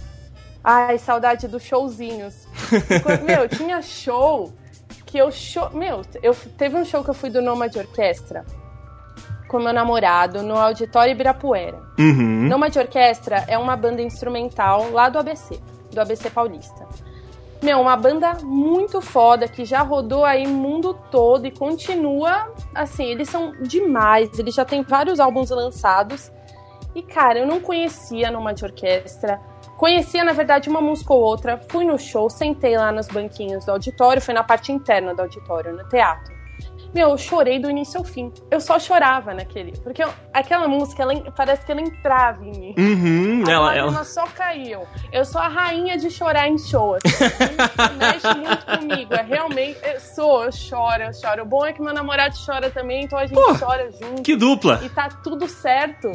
Ai, 0.62 0.98
saudade 0.98 1.48
dos 1.48 1.64
showzinhos. 1.64 2.46
meu, 3.26 3.48
tinha 3.48 3.82
show 3.82 4.52
que 5.04 5.18
eu 5.18 5.32
show. 5.32 5.70
Meu, 5.70 6.02
eu 6.22 6.36
teve 6.56 6.76
um 6.76 6.84
show 6.84 7.02
que 7.02 7.10
eu 7.10 7.14
fui 7.14 7.30
do 7.30 7.42
Nomad 7.42 7.74
Orquestra 7.74 8.44
com 9.48 9.58
meu 9.58 9.72
namorado 9.72 10.42
no 10.42 10.54
Auditório 10.54 11.12
Ibirapuera. 11.12 11.82
Uhum. 11.98 12.46
Nomad 12.48 12.76
Orquestra 12.76 13.44
é 13.48 13.58
uma 13.58 13.74
banda 13.74 14.02
instrumental 14.02 14.90
lá 14.92 15.08
do 15.08 15.18
ABC, 15.18 15.58
do 15.90 16.00
ABC 16.00 16.30
Paulista. 16.30 16.86
Meu, 17.60 17.80
uma 17.80 17.96
banda 17.96 18.34
muito 18.44 19.00
foda 19.00 19.48
que 19.48 19.64
já 19.64 19.82
rodou 19.82 20.24
aí 20.24 20.46
mundo 20.46 20.96
todo 21.10 21.46
e 21.46 21.50
continua 21.50 22.52
assim, 22.72 23.06
eles 23.06 23.28
são 23.28 23.52
demais, 23.60 24.38
eles 24.38 24.54
já 24.54 24.64
têm 24.64 24.82
vários 24.82 25.18
álbuns 25.18 25.50
lançados. 25.50 26.30
E 26.94 27.02
cara, 27.02 27.40
eu 27.40 27.46
não 27.46 27.60
conhecia 27.60 28.30
numa 28.30 28.54
de 28.54 28.64
orquestra. 28.64 29.40
Conhecia, 29.76 30.24
na 30.24 30.32
verdade, 30.32 30.68
uma 30.68 30.80
música 30.80 31.12
ou 31.12 31.20
outra. 31.20 31.56
Fui 31.56 31.84
no 31.84 31.98
show, 31.98 32.28
sentei 32.28 32.76
lá 32.76 32.90
nos 32.90 33.06
banquinhos 33.08 33.64
do 33.64 33.72
auditório, 33.72 34.20
foi 34.20 34.34
na 34.34 34.42
parte 34.42 34.72
interna 34.72 35.14
do 35.14 35.22
auditório, 35.22 35.72
no 35.72 35.88
teatro. 35.88 36.37
Meu, 36.94 37.10
eu 37.10 37.18
chorei 37.18 37.58
do 37.58 37.70
início 37.70 37.98
ao 37.98 38.04
fim. 38.04 38.32
Eu 38.50 38.60
só 38.60 38.78
chorava 38.78 39.34
naquele. 39.34 39.72
Porque 39.78 40.02
eu, 40.02 40.10
aquela 40.32 40.66
música, 40.66 41.02
ela, 41.02 41.14
parece 41.32 41.64
que 41.64 41.72
ela 41.72 41.80
entrava 41.80 42.44
em 42.44 42.50
mim. 42.50 42.74
Uhum, 42.78 43.42
As 43.42 43.48
ela, 43.48 43.76
ela 43.76 44.04
só 44.04 44.26
caíam. 44.26 44.86
Eu 45.12 45.24
sou 45.24 45.40
a 45.40 45.48
rainha 45.48 45.96
de 45.98 46.10
chorar 46.10 46.48
em 46.48 46.58
shows. 46.58 46.98
Assim. 47.04 47.96
mexe 47.98 48.38
muito 48.38 48.66
comigo. 48.66 49.14
É 49.14 49.22
realmente. 49.22 49.78
Eu 49.82 50.00
sou, 50.00 50.44
eu 50.44 50.52
choro, 50.52 51.02
eu 51.02 51.12
choro. 51.12 51.42
O 51.42 51.46
bom 51.46 51.66
é 51.66 51.72
que 51.72 51.82
meu 51.82 51.92
namorado 51.92 52.34
chora 52.44 52.70
também, 52.70 53.04
então 53.04 53.18
a 53.18 53.26
gente 53.26 53.34
Pô, 53.34 53.54
chora 53.58 53.90
junto. 53.92 54.22
Que 54.22 54.36
dupla! 54.36 54.80
E 54.82 54.88
tá 54.88 55.08
tudo 55.22 55.46
certo. 55.48 56.10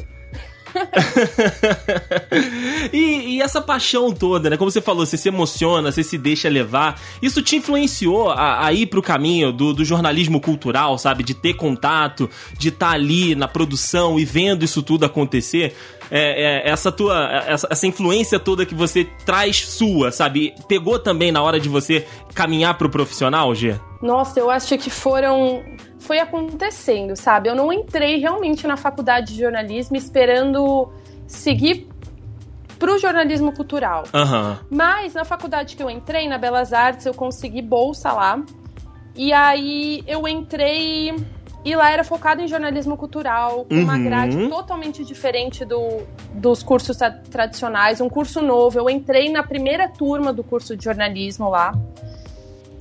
e, 2.92 3.36
e, 3.36 3.42
essa 3.42 3.62
paixão 3.62 4.12
toda, 4.12 4.50
né? 4.50 4.58
Como 4.58 4.72
você 4.72 4.82
falou, 4.82 5.06
você 5.06 5.18
se 5.18 5.28
emociona, 5.28 5.92
você 5.92 6.04
se 6.04 6.18
deixa 6.18 6.50
levar. 6.50 7.00
Isso 7.22 7.42
te 7.42 7.56
influenciou 7.56 8.30
a, 8.30 8.66
a 8.66 8.74
ir 8.74 8.88
pro 8.88 9.02
caminho 9.02 9.52
do, 9.52 9.74
do, 9.74 9.86
jornalismo 9.86 10.40
cultural, 10.40 10.98
sabe? 10.98 11.24
De 11.24 11.34
ter 11.34 11.54
contato, 11.54 12.30
de 12.58 12.70
estar 12.70 12.90
tá 12.90 12.94
ali 12.94 13.36
na 13.36 13.48
produção 13.48 14.20
e 14.20 14.26
vendo 14.26 14.66
isso 14.66 14.82
tudo 14.82 15.06
acontecer. 15.06 15.76
É, 16.12 16.62
é, 16.68 16.70
essa 16.70 16.92
tua 16.92 17.28
essa, 17.48 17.68
essa, 17.72 17.88
influência 17.88 18.38
toda 18.38 18.66
que 18.66 18.76
você 18.76 19.08
traz 19.26 19.66
sua, 19.66 20.12
sabe? 20.12 20.54
Pegou 20.68 21.00
também 21.00 21.32
na 21.32 21.42
hora 21.42 21.60
de 21.60 21.70
você 21.70 22.06
caminhar 22.34 22.78
pro 22.78 22.90
profissional, 22.90 23.54
G? 23.56 23.80
Nossa, 24.02 24.40
eu 24.40 24.50
acho 24.50 24.78
que 24.78 24.90
foram 24.90 25.64
foi 26.04 26.20
acontecendo, 26.20 27.16
sabe? 27.16 27.50
Eu 27.50 27.56
não 27.56 27.72
entrei 27.72 28.20
realmente 28.20 28.68
na 28.68 28.78
faculdade 28.78 29.34
de 29.34 29.40
jornalismo 29.40 29.96
esperando 29.96 30.92
seguir 31.26 31.88
pro 32.78 33.00
jornalismo 33.00 33.54
cultural. 33.54 34.04
Uhum. 34.14 34.58
Mas 34.70 35.14
na 35.14 35.24
faculdade 35.24 35.76
que 35.76 35.82
eu 35.82 35.90
entrei, 35.90 36.28
na 36.28 36.38
Belas 36.38 36.74
Artes, 36.74 37.06
eu 37.06 37.14
consegui 37.14 37.62
bolsa 37.62 38.12
lá. 38.12 38.44
E 39.16 39.32
aí 39.32 40.04
eu 40.06 40.28
entrei 40.28 41.16
e 41.64 41.76
lá 41.76 41.92
era 41.92 42.04
focado 42.04 42.42
em 42.42 42.48
jornalismo 42.48 42.98
cultural, 42.98 43.66
com 43.66 43.76
uhum. 43.76 43.84
uma 43.84 43.98
grade 43.98 44.50
totalmente 44.50 45.06
diferente 45.06 45.64
do, 45.64 46.02
dos 46.34 46.62
cursos 46.62 46.98
tradicionais, 47.32 48.02
um 48.02 48.10
curso 48.10 48.42
novo. 48.42 48.78
Eu 48.78 48.90
entrei 48.90 49.32
na 49.32 49.44
primeira 49.44 49.88
turma 49.88 50.34
do 50.34 50.44
curso 50.44 50.76
de 50.76 50.84
jornalismo 50.84 51.50
lá. 51.50 51.74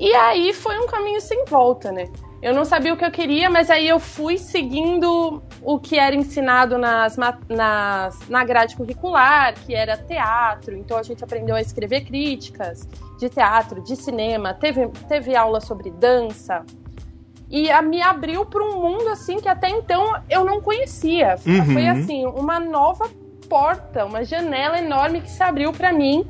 E 0.01 0.13
aí 0.17 0.53
foi 0.53 0.77
um 0.81 0.87
caminho 0.89 1.21
sem 1.21 1.45
volta, 1.45 1.93
né? 1.93 2.09
Eu 2.43 2.53
não 2.53 2.65
sabia 2.65 2.93
o 2.93 2.97
que 2.97 3.05
eu 3.05 3.11
queria, 3.11 3.49
mas 3.49 3.71
aí 3.71 3.87
eu 3.87 4.01
fui 4.01 4.37
seguindo 4.37 5.41
o 5.63 5.79
que 5.79 5.97
era 5.97 6.17
ensinado 6.17 6.77
nas, 6.77 7.17
nas, 7.49 8.29
na 8.29 8.45
grade 8.45 8.75
curricular, 8.75 9.55
que 9.55 9.73
era 9.73 9.97
teatro. 9.97 10.77
Então 10.77 10.99
a 10.99 11.05
gente 11.05 11.23
aprendeu 11.23 11.55
a 11.55 11.61
escrever 11.61 12.01
críticas 12.01 12.89
de 13.17 13.29
teatro, 13.29 13.81
de 13.81 13.95
cinema, 13.95 14.53
teve, 14.53 14.89
teve 15.09 15.37
aula 15.37 15.61
sobre 15.61 15.93
dança. 15.93 16.67
E 17.49 17.71
a, 17.71 17.81
me 17.81 18.03
abriu 18.03 18.45
para 18.45 18.65
um 18.65 18.81
mundo 18.81 19.09
assim 19.11 19.39
que 19.39 19.49
até 19.49 19.71
então 19.71 20.21
eu 20.29 20.45
não 20.45 20.61
conhecia. 20.61 21.37
Uhum. 21.47 21.73
Foi 21.73 21.87
assim, 21.87 22.27
uma 22.27 22.59
nova 22.59 23.09
porta, 23.49 24.05
uma 24.05 24.25
janela 24.25 24.81
enorme 24.81 25.21
que 25.21 25.31
se 25.31 25.45
abriu 25.45 25.73
para 25.73 25.93
mim. 25.93 26.27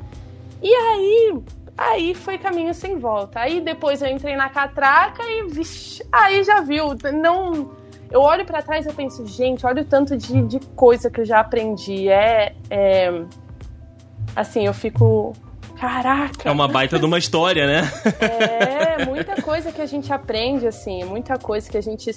E 0.61 0.75
aí 0.75 1.41
Aí 1.77 2.13
foi 2.13 2.37
caminho 2.37 2.73
sem 2.73 2.97
volta. 2.97 3.39
Aí 3.39 3.59
depois 3.59 4.01
eu 4.01 4.09
entrei 4.09 4.35
na 4.35 4.49
catraca 4.49 5.23
e, 5.23 5.47
vixi, 5.47 6.03
aí 6.11 6.43
já 6.43 6.61
viu. 6.61 6.89
Não. 7.13 7.71
Eu 8.11 8.21
olho 8.21 8.45
para 8.45 8.61
trás 8.61 8.85
e 8.85 8.93
penso, 8.93 9.25
gente, 9.25 9.65
olha 9.65 9.81
o 9.81 9.85
tanto 9.85 10.15
de, 10.15 10.43
de 10.43 10.59
coisa 10.75 11.09
que 11.09 11.21
eu 11.21 11.25
já 11.25 11.39
aprendi. 11.39 12.09
É, 12.09 12.55
é. 12.69 13.25
Assim, 14.35 14.65
eu 14.65 14.73
fico. 14.73 15.33
Caraca! 15.83 16.47
É 16.47 16.49
uma 16.49 16.65
baita 16.65 16.97
de 16.97 17.03
uma 17.03 17.17
história, 17.17 17.67
né? 17.67 17.91
É, 18.21 19.05
muita 19.05 19.41
coisa 19.41 19.69
que 19.69 19.81
a 19.81 19.85
gente 19.85 20.13
aprende, 20.13 20.65
assim, 20.65 21.03
muita 21.03 21.37
coisa 21.37 21.69
que 21.69 21.77
a 21.77 21.81
gente 21.81 22.09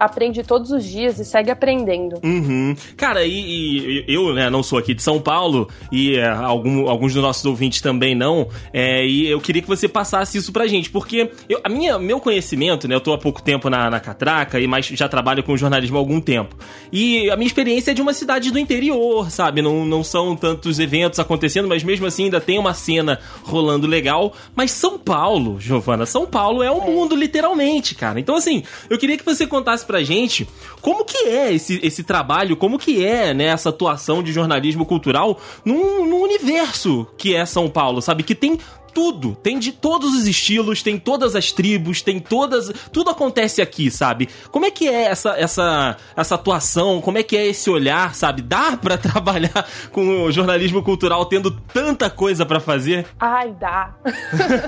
aprende 0.00 0.42
todos 0.42 0.70
os 0.70 0.82
dias 0.82 1.18
e 1.18 1.24
segue 1.26 1.50
aprendendo. 1.50 2.18
Uhum. 2.24 2.74
Cara, 2.96 3.22
e, 3.22 3.32
e, 3.32 4.04
eu, 4.08 4.32
né, 4.32 4.48
não 4.48 4.62
sou 4.62 4.78
aqui 4.78 4.94
de 4.94 5.02
São 5.02 5.20
Paulo 5.20 5.68
e 5.92 6.16
é, 6.16 6.26
algum, 6.26 6.88
alguns 6.88 7.12
dos 7.12 7.22
nossos 7.22 7.44
ouvintes 7.44 7.82
também 7.82 8.14
não, 8.14 8.48
é, 8.72 9.06
e 9.06 9.28
eu 9.28 9.38
queria 9.40 9.60
que 9.60 9.68
você 9.68 9.86
passasse 9.86 10.38
isso 10.38 10.50
pra 10.52 10.66
gente, 10.66 10.88
porque 10.88 11.30
eu, 11.46 11.60
a 11.62 11.68
minha, 11.68 11.98
meu 11.98 12.18
conhecimento, 12.18 12.88
né, 12.88 12.94
eu 12.94 13.00
tô 13.00 13.12
há 13.12 13.18
pouco 13.18 13.42
tempo 13.42 13.68
na, 13.68 13.90
na 13.90 14.00
Catraca 14.00 14.58
e 14.58 14.66
mais 14.66 14.86
já 14.86 15.06
trabalho 15.06 15.42
com 15.42 15.54
jornalismo 15.54 15.98
há 15.98 16.00
algum 16.00 16.20
tempo, 16.20 16.56
e 16.90 17.28
a 17.28 17.36
minha 17.36 17.46
experiência 17.46 17.90
é 17.90 17.94
de 17.94 18.00
uma 18.00 18.14
cidade 18.14 18.50
do 18.50 18.58
interior, 18.58 19.30
sabe, 19.30 19.60
não, 19.60 19.84
não 19.84 20.02
são 20.02 20.34
tantos 20.34 20.78
eventos 20.78 21.18
acontecendo, 21.18 21.68
mas 21.68 21.84
mesmo 21.84 22.06
assim 22.06 22.24
ainda 22.24 22.40
tem 22.40 22.58
uma 22.58 22.72
cena 22.72 23.09
rolando 23.42 23.86
legal, 23.86 24.32
mas 24.54 24.70
São 24.70 24.98
Paulo, 24.98 25.58
Giovana, 25.60 26.06
São 26.06 26.26
Paulo 26.26 26.62
é 26.62 26.70
o 26.70 26.82
é. 26.82 26.86
mundo 26.86 27.16
literalmente, 27.16 27.94
cara, 27.94 28.20
então 28.20 28.36
assim, 28.36 28.62
eu 28.88 28.98
queria 28.98 29.16
que 29.16 29.24
você 29.24 29.46
contasse 29.46 29.84
pra 29.84 30.02
gente 30.02 30.46
como 30.80 31.04
que 31.04 31.18
é 31.28 31.52
esse, 31.52 31.80
esse 31.82 32.02
trabalho, 32.02 32.56
como 32.56 32.78
que 32.78 33.04
é, 33.04 33.34
né, 33.34 33.46
essa 33.46 33.68
atuação 33.68 34.22
de 34.22 34.32
jornalismo 34.32 34.84
cultural 34.84 35.40
num, 35.64 36.06
num 36.06 36.22
universo 36.22 37.06
que 37.16 37.34
é 37.34 37.44
São 37.44 37.68
Paulo, 37.68 38.00
sabe? 38.00 38.22
Que 38.22 38.34
tem 38.34 38.58
tudo. 38.92 39.34
Tem 39.36 39.58
de 39.58 39.72
todos 39.72 40.14
os 40.14 40.26
estilos, 40.26 40.82
tem 40.82 40.98
todas 40.98 41.34
as 41.34 41.52
tribos, 41.52 42.02
tem 42.02 42.18
todas. 42.18 42.70
Tudo 42.92 43.10
acontece 43.10 43.62
aqui, 43.62 43.90
sabe? 43.90 44.28
Como 44.50 44.66
é 44.66 44.70
que 44.70 44.88
é 44.88 45.04
essa, 45.04 45.30
essa, 45.38 45.96
essa 46.16 46.34
atuação? 46.34 47.00
Como 47.00 47.18
é 47.18 47.22
que 47.22 47.36
é 47.36 47.46
esse 47.46 47.70
olhar, 47.70 48.14
sabe? 48.14 48.42
Dá 48.42 48.76
para 48.80 48.98
trabalhar 48.98 49.68
com 49.92 50.24
o 50.24 50.32
jornalismo 50.32 50.82
cultural 50.82 51.24
tendo 51.26 51.50
tanta 51.50 52.10
coisa 52.10 52.44
para 52.44 52.60
fazer? 52.60 53.06
Ai, 53.18 53.52
dá. 53.58 53.94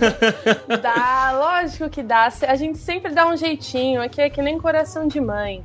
dá, 0.81 1.33
lógico 1.33 1.91
que 1.91 2.02
dá. 2.02 2.33
A 2.47 2.57
gente 2.57 2.79
sempre 2.79 3.12
dá 3.12 3.26
um 3.26 3.37
jeitinho. 3.37 4.00
Aqui 4.02 4.21
é 4.21 4.31
que 4.31 4.41
nem 4.41 4.59
coração 4.59 5.07
de 5.07 5.21
mãe. 5.21 5.64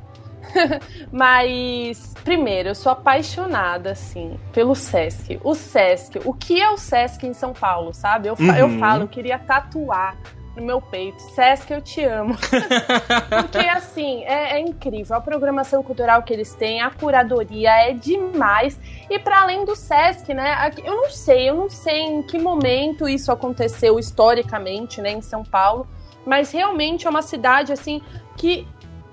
Mas, 1.12 2.14
primeiro, 2.24 2.70
eu 2.70 2.74
sou 2.74 2.92
apaixonada, 2.92 3.92
assim, 3.92 4.38
pelo 4.52 4.74
Sesc. 4.74 5.40
O 5.42 5.54
Sesc, 5.54 6.20
o 6.24 6.32
que 6.32 6.60
é 6.60 6.70
o 6.70 6.76
Sesc 6.76 7.26
em 7.26 7.34
São 7.34 7.52
Paulo, 7.52 7.92
sabe? 7.92 8.28
Eu, 8.28 8.36
uhum. 8.38 8.54
eu 8.54 8.78
falo, 8.78 9.04
eu 9.04 9.08
queria 9.08 9.38
tatuar 9.38 10.16
no 10.56 10.66
meu 10.66 10.80
peito. 10.80 11.20
Sesc, 11.20 11.72
eu 11.72 11.80
te 11.80 12.04
amo. 12.04 12.36
Porque, 13.30 13.66
assim, 13.68 14.24
é, 14.24 14.56
é, 14.56 14.60
incrível. 14.60 15.16
A 15.16 15.20
programação 15.20 15.82
cultural 15.82 16.22
que 16.22 16.32
eles 16.32 16.52
têm, 16.54 16.80
a 16.80 16.90
curadoria 16.90 17.70
é 17.70 17.92
demais. 17.92 18.78
E 19.08 19.18
para 19.18 19.42
além 19.42 19.64
do 19.64 19.76
Sesc, 19.76 20.34
né? 20.34 20.70
Eu 20.84 20.96
não 20.96 21.10
sei, 21.10 21.48
eu 21.48 21.54
não 21.54 21.70
sei 21.70 22.00
em 22.00 22.22
que 22.22 22.38
momento 22.38 23.08
isso 23.08 23.30
aconteceu 23.30 23.98
historicamente, 23.98 25.00
né, 25.00 25.12
em 25.12 25.22
São 25.22 25.44
Paulo. 25.44 25.86
Mas 26.26 26.52
realmente 26.52 27.06
é 27.06 27.10
uma 27.10 27.22
cidade, 27.22 27.72
assim, 27.72 28.02
que 28.36 28.66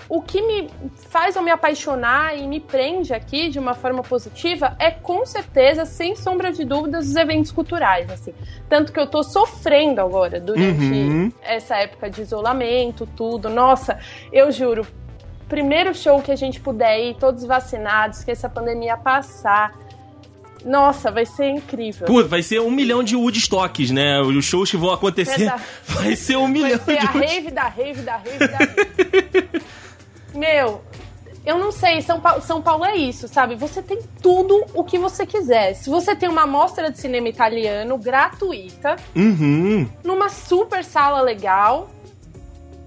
o 0.08 0.22
que 0.22 0.42
me 0.42 0.70
faz 1.10 1.36
eu 1.36 1.42
me 1.42 1.50
apaixonar 1.50 2.38
e 2.38 2.48
me 2.48 2.60
prende 2.60 3.14
aqui 3.14 3.50
de 3.50 3.58
uma 3.58 3.74
forma 3.74 4.04
positiva 4.04 4.76
é 4.80 4.92
com 4.92 5.26
certeza, 5.26 5.86
sem 5.86 6.16
sombra 6.16 6.52
de 6.52 6.64
dúvidas, 6.64 7.08
os 7.08 7.16
eventos 7.16 7.52
culturais, 7.52 8.10
assim. 8.12 8.34
Tanto 8.70 8.92
que 8.92 9.00
eu 9.00 9.08
tô 9.08 9.24
sofrendo 9.24 10.02
agora 10.02 10.40
durante 10.40 10.84
uhum. 10.84 11.32
essa 11.42 11.76
época 11.76 12.10
de 12.10 12.22
isolamento, 12.22 13.08
tudo. 13.16 13.50
Nossa, 13.50 14.00
eu 14.32 14.52
juro, 14.52 14.86
primeiro 15.50 15.94
show 15.94 16.22
que 16.22 16.32
a 16.32 16.36
gente 16.36 16.60
puder 16.60 17.00
ir, 17.00 17.16
todos 17.16 17.44
vacinados, 17.44 18.24
que 18.24 18.32
essa 18.32 18.50
pandemia 18.50 18.98
passar. 18.98 19.76
Nossa, 20.64 21.12
vai 21.12 21.26
ser 21.26 21.50
incrível. 21.50 22.08
Pô, 22.08 22.24
vai 22.24 22.42
ser 22.42 22.60
um 22.60 22.72
milhão 22.72 23.04
de 23.04 23.16
Woodstocks, 23.16 23.92
né? 23.92 24.20
Os 24.22 24.46
shows 24.46 24.70
que 24.70 24.78
vão 24.78 24.92
acontecer. 24.92 25.54
Vai 25.88 26.16
ser 26.16 26.38
um 26.38 26.48
milhão 26.48 26.80
vai 26.80 26.98
ser 26.98 27.02
de. 27.02 27.06
A 27.06 27.12
rave 27.12 27.52
da 27.52 27.68
rave 27.68 28.02
da 28.02 28.18
rave 28.18 28.48
da 28.48 28.58
rave. 28.58 29.62
Meu, 30.36 30.82
eu 31.46 31.60
não 31.60 31.72
sei, 31.72 32.01
São 32.01 32.20
Paulo, 32.20 32.42
São 32.42 32.62
Paulo 32.62 32.84
é 32.84 32.96
isso, 32.96 33.27
sabe? 33.27 33.56
Você 33.56 33.82
tem 33.82 34.00
tudo 34.22 34.65
o 34.74 34.84
que 34.84 34.98
você 34.98 35.25
quiser. 35.25 35.75
Se 35.75 35.89
você 35.89 36.15
tem 36.15 36.27
uma 36.27 36.48
mostra 36.48 36.92
de 36.92 37.00
cinema 37.00 37.30
italiano 37.30 37.98
gratuita, 37.98 38.96
uhum. 39.15 39.88
numa 40.04 40.27
super 40.30 40.84
sala 40.84 41.22
legal, 41.22 41.89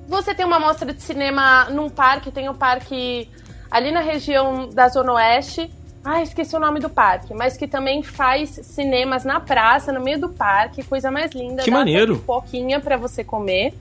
você 0.08 0.34
tem 0.34 0.44
uma 0.44 0.58
mostra 0.58 0.92
de 0.92 1.00
cinema 1.00 1.66
num 1.70 1.88
parque, 1.88 2.32
tem 2.32 2.48
o 2.48 2.52
um 2.52 2.54
parque 2.54 3.30
ali 3.70 3.92
na 3.92 4.00
região 4.00 4.68
da 4.68 4.88
Zona 4.88 5.12
Oeste. 5.12 5.70
Ah, 6.04 6.22
esqueci 6.22 6.56
o 6.56 6.60
nome 6.60 6.80
do 6.80 6.88
parque, 6.88 7.34
mas 7.34 7.56
que 7.56 7.68
também 7.68 8.02
faz 8.02 8.60
cinemas 8.62 9.24
na 9.24 9.38
praça, 9.38 9.92
no 9.92 10.00
meio 10.00 10.18
do 10.18 10.28
parque, 10.30 10.82
coisa 10.82 11.10
mais 11.10 11.32
linda. 11.32 11.62
Que 11.62 11.70
maneiro! 11.70 12.18
Pouquinha 12.20 12.80
para 12.80 12.96
você 12.96 13.22
comer. 13.22 13.74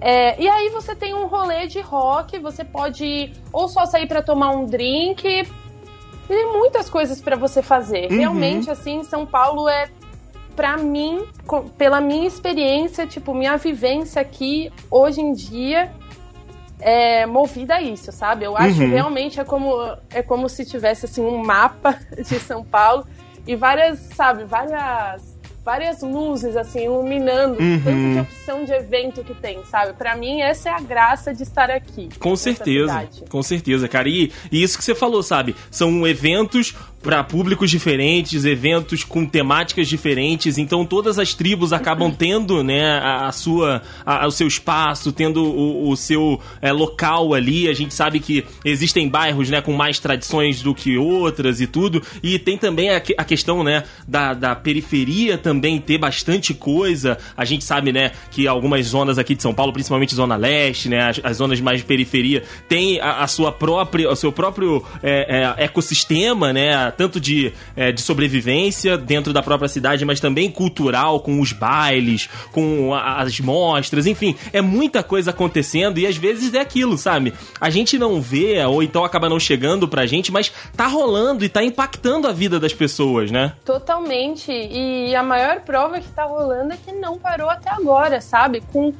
É, 0.00 0.40
e 0.40 0.48
aí 0.48 0.68
você 0.70 0.94
tem 0.94 1.14
um 1.14 1.26
rolê 1.26 1.66
de 1.66 1.80
rock, 1.80 2.38
você 2.38 2.64
pode 2.64 3.32
ou 3.52 3.68
só 3.68 3.84
sair 3.84 4.06
para 4.06 4.22
tomar 4.22 4.50
um 4.50 4.64
drink. 4.64 5.46
Tem 6.28 6.52
muitas 6.52 6.88
coisas 6.88 7.20
para 7.20 7.36
você 7.36 7.62
fazer. 7.62 8.10
Uhum. 8.10 8.18
Realmente, 8.18 8.70
assim, 8.70 9.02
São 9.02 9.26
Paulo 9.26 9.68
é 9.68 9.88
para 10.54 10.76
mim, 10.76 11.24
pela 11.76 12.00
minha 12.00 12.26
experiência, 12.26 13.06
tipo, 13.06 13.32
minha 13.32 13.56
vivência 13.56 14.20
aqui 14.20 14.72
hoje 14.90 15.20
em 15.20 15.32
dia 15.32 15.92
é 16.80 17.26
movida 17.26 17.76
a 17.76 17.82
isso, 17.82 18.10
sabe? 18.12 18.44
Eu 18.44 18.56
acho 18.56 18.80
uhum. 18.82 18.90
realmente 18.90 19.40
é 19.40 19.44
como 19.44 19.96
é 20.10 20.22
como 20.22 20.48
se 20.48 20.64
tivesse 20.64 21.06
assim 21.06 21.22
um 21.22 21.44
mapa 21.44 21.98
de 22.16 22.38
São 22.40 22.64
Paulo 22.64 23.06
e 23.46 23.56
várias, 23.56 23.98
sabe, 24.14 24.44
várias 24.44 25.37
várias 25.68 26.00
luzes, 26.00 26.56
assim, 26.56 26.86
iluminando 26.86 27.62
uhum. 27.62 27.78
tanto 27.84 28.12
de 28.14 28.20
opção 28.20 28.64
de 28.64 28.72
evento 28.72 29.22
que 29.22 29.34
tem, 29.34 29.62
sabe? 29.66 29.92
Para 29.92 30.16
mim, 30.16 30.40
essa 30.40 30.70
é 30.70 30.72
a 30.72 30.80
graça 30.80 31.34
de 31.34 31.42
estar 31.42 31.70
aqui. 31.70 32.08
Com 32.18 32.34
certeza, 32.34 33.06
com 33.28 33.42
certeza, 33.42 33.86
cara. 33.86 34.08
E, 34.08 34.32
e 34.50 34.62
isso 34.62 34.78
que 34.78 34.84
você 34.84 34.94
falou, 34.94 35.22
sabe? 35.22 35.54
São 35.70 36.06
eventos 36.06 36.74
para 37.02 37.22
públicos 37.22 37.70
diferentes, 37.70 38.44
eventos 38.44 39.04
com 39.04 39.24
temáticas 39.24 39.88
diferentes, 39.88 40.58
então 40.58 40.84
todas 40.84 41.18
as 41.18 41.32
tribos 41.32 41.72
acabam 41.72 42.10
tendo, 42.10 42.62
né, 42.62 42.98
a, 42.98 43.28
a 43.28 43.32
sua, 43.32 43.82
a, 44.04 44.26
o 44.26 44.30
seu 44.30 44.48
espaço, 44.48 45.12
tendo 45.12 45.44
o, 45.44 45.90
o 45.90 45.96
seu 45.96 46.40
é, 46.60 46.72
local 46.72 47.34
ali. 47.34 47.68
A 47.68 47.72
gente 47.72 47.94
sabe 47.94 48.18
que 48.18 48.44
existem 48.64 49.08
bairros, 49.08 49.48
né, 49.48 49.60
com 49.60 49.72
mais 49.72 49.98
tradições 49.98 50.60
do 50.60 50.74
que 50.74 50.98
outras 50.98 51.60
e 51.60 51.66
tudo, 51.66 52.02
e 52.22 52.38
tem 52.38 52.58
também 52.58 52.90
a, 52.90 53.00
a 53.16 53.24
questão, 53.24 53.62
né, 53.62 53.84
da, 54.06 54.34
da 54.34 54.56
periferia 54.56 55.38
também 55.38 55.80
ter 55.80 55.98
bastante 55.98 56.52
coisa. 56.52 57.16
A 57.36 57.44
gente 57.44 57.64
sabe, 57.64 57.92
né, 57.92 58.12
que 58.30 58.48
algumas 58.48 58.84
zonas 58.86 59.18
aqui 59.18 59.34
de 59.34 59.42
São 59.42 59.54
Paulo, 59.54 59.72
principalmente 59.72 60.14
zona 60.14 60.36
leste, 60.36 60.88
né, 60.88 61.08
as, 61.08 61.20
as 61.22 61.36
zonas 61.36 61.60
mais 61.60 61.80
de 61.80 61.86
periferia, 61.86 62.42
tem 62.68 63.00
a, 63.00 63.22
a 63.22 63.26
sua 63.28 63.52
própria, 63.52 64.10
o 64.10 64.16
seu 64.16 64.32
próprio 64.32 64.84
é, 65.02 65.54
é, 65.58 65.64
ecossistema, 65.64 66.52
né 66.52 66.87
tanto 66.90 67.20
de, 67.20 67.52
é, 67.76 67.92
de 67.92 68.00
sobrevivência 68.02 68.96
dentro 68.96 69.32
da 69.32 69.42
própria 69.42 69.68
cidade, 69.68 70.04
mas 70.04 70.20
também 70.20 70.50
cultural, 70.50 71.20
com 71.20 71.40
os 71.40 71.52
bailes, 71.52 72.28
com 72.52 72.94
as 72.94 73.40
mostras, 73.40 74.06
enfim, 74.06 74.36
é 74.52 74.60
muita 74.60 75.02
coisa 75.02 75.30
acontecendo 75.30 75.98
e 75.98 76.06
às 76.06 76.16
vezes 76.16 76.54
é 76.54 76.60
aquilo, 76.60 76.96
sabe? 76.96 77.32
A 77.60 77.70
gente 77.70 77.98
não 77.98 78.20
vê, 78.20 78.64
ou 78.64 78.82
então 78.82 79.04
acaba 79.04 79.28
não 79.28 79.40
chegando 79.40 79.88
pra 79.88 80.06
gente, 80.06 80.32
mas 80.32 80.52
tá 80.76 80.86
rolando 80.86 81.44
e 81.44 81.48
tá 81.48 81.62
impactando 81.62 82.26
a 82.26 82.32
vida 82.32 82.60
das 82.60 82.72
pessoas, 82.72 83.30
né? 83.30 83.52
Totalmente. 83.64 84.50
E 84.50 85.14
a 85.14 85.22
maior 85.22 85.60
prova 85.60 86.00
que 86.00 86.08
tá 86.08 86.24
rolando 86.24 86.72
é 86.72 86.76
que 86.76 86.92
não 86.92 87.18
parou 87.18 87.50
até 87.50 87.70
agora, 87.70 88.20
sabe? 88.20 88.62
Com 88.72 88.92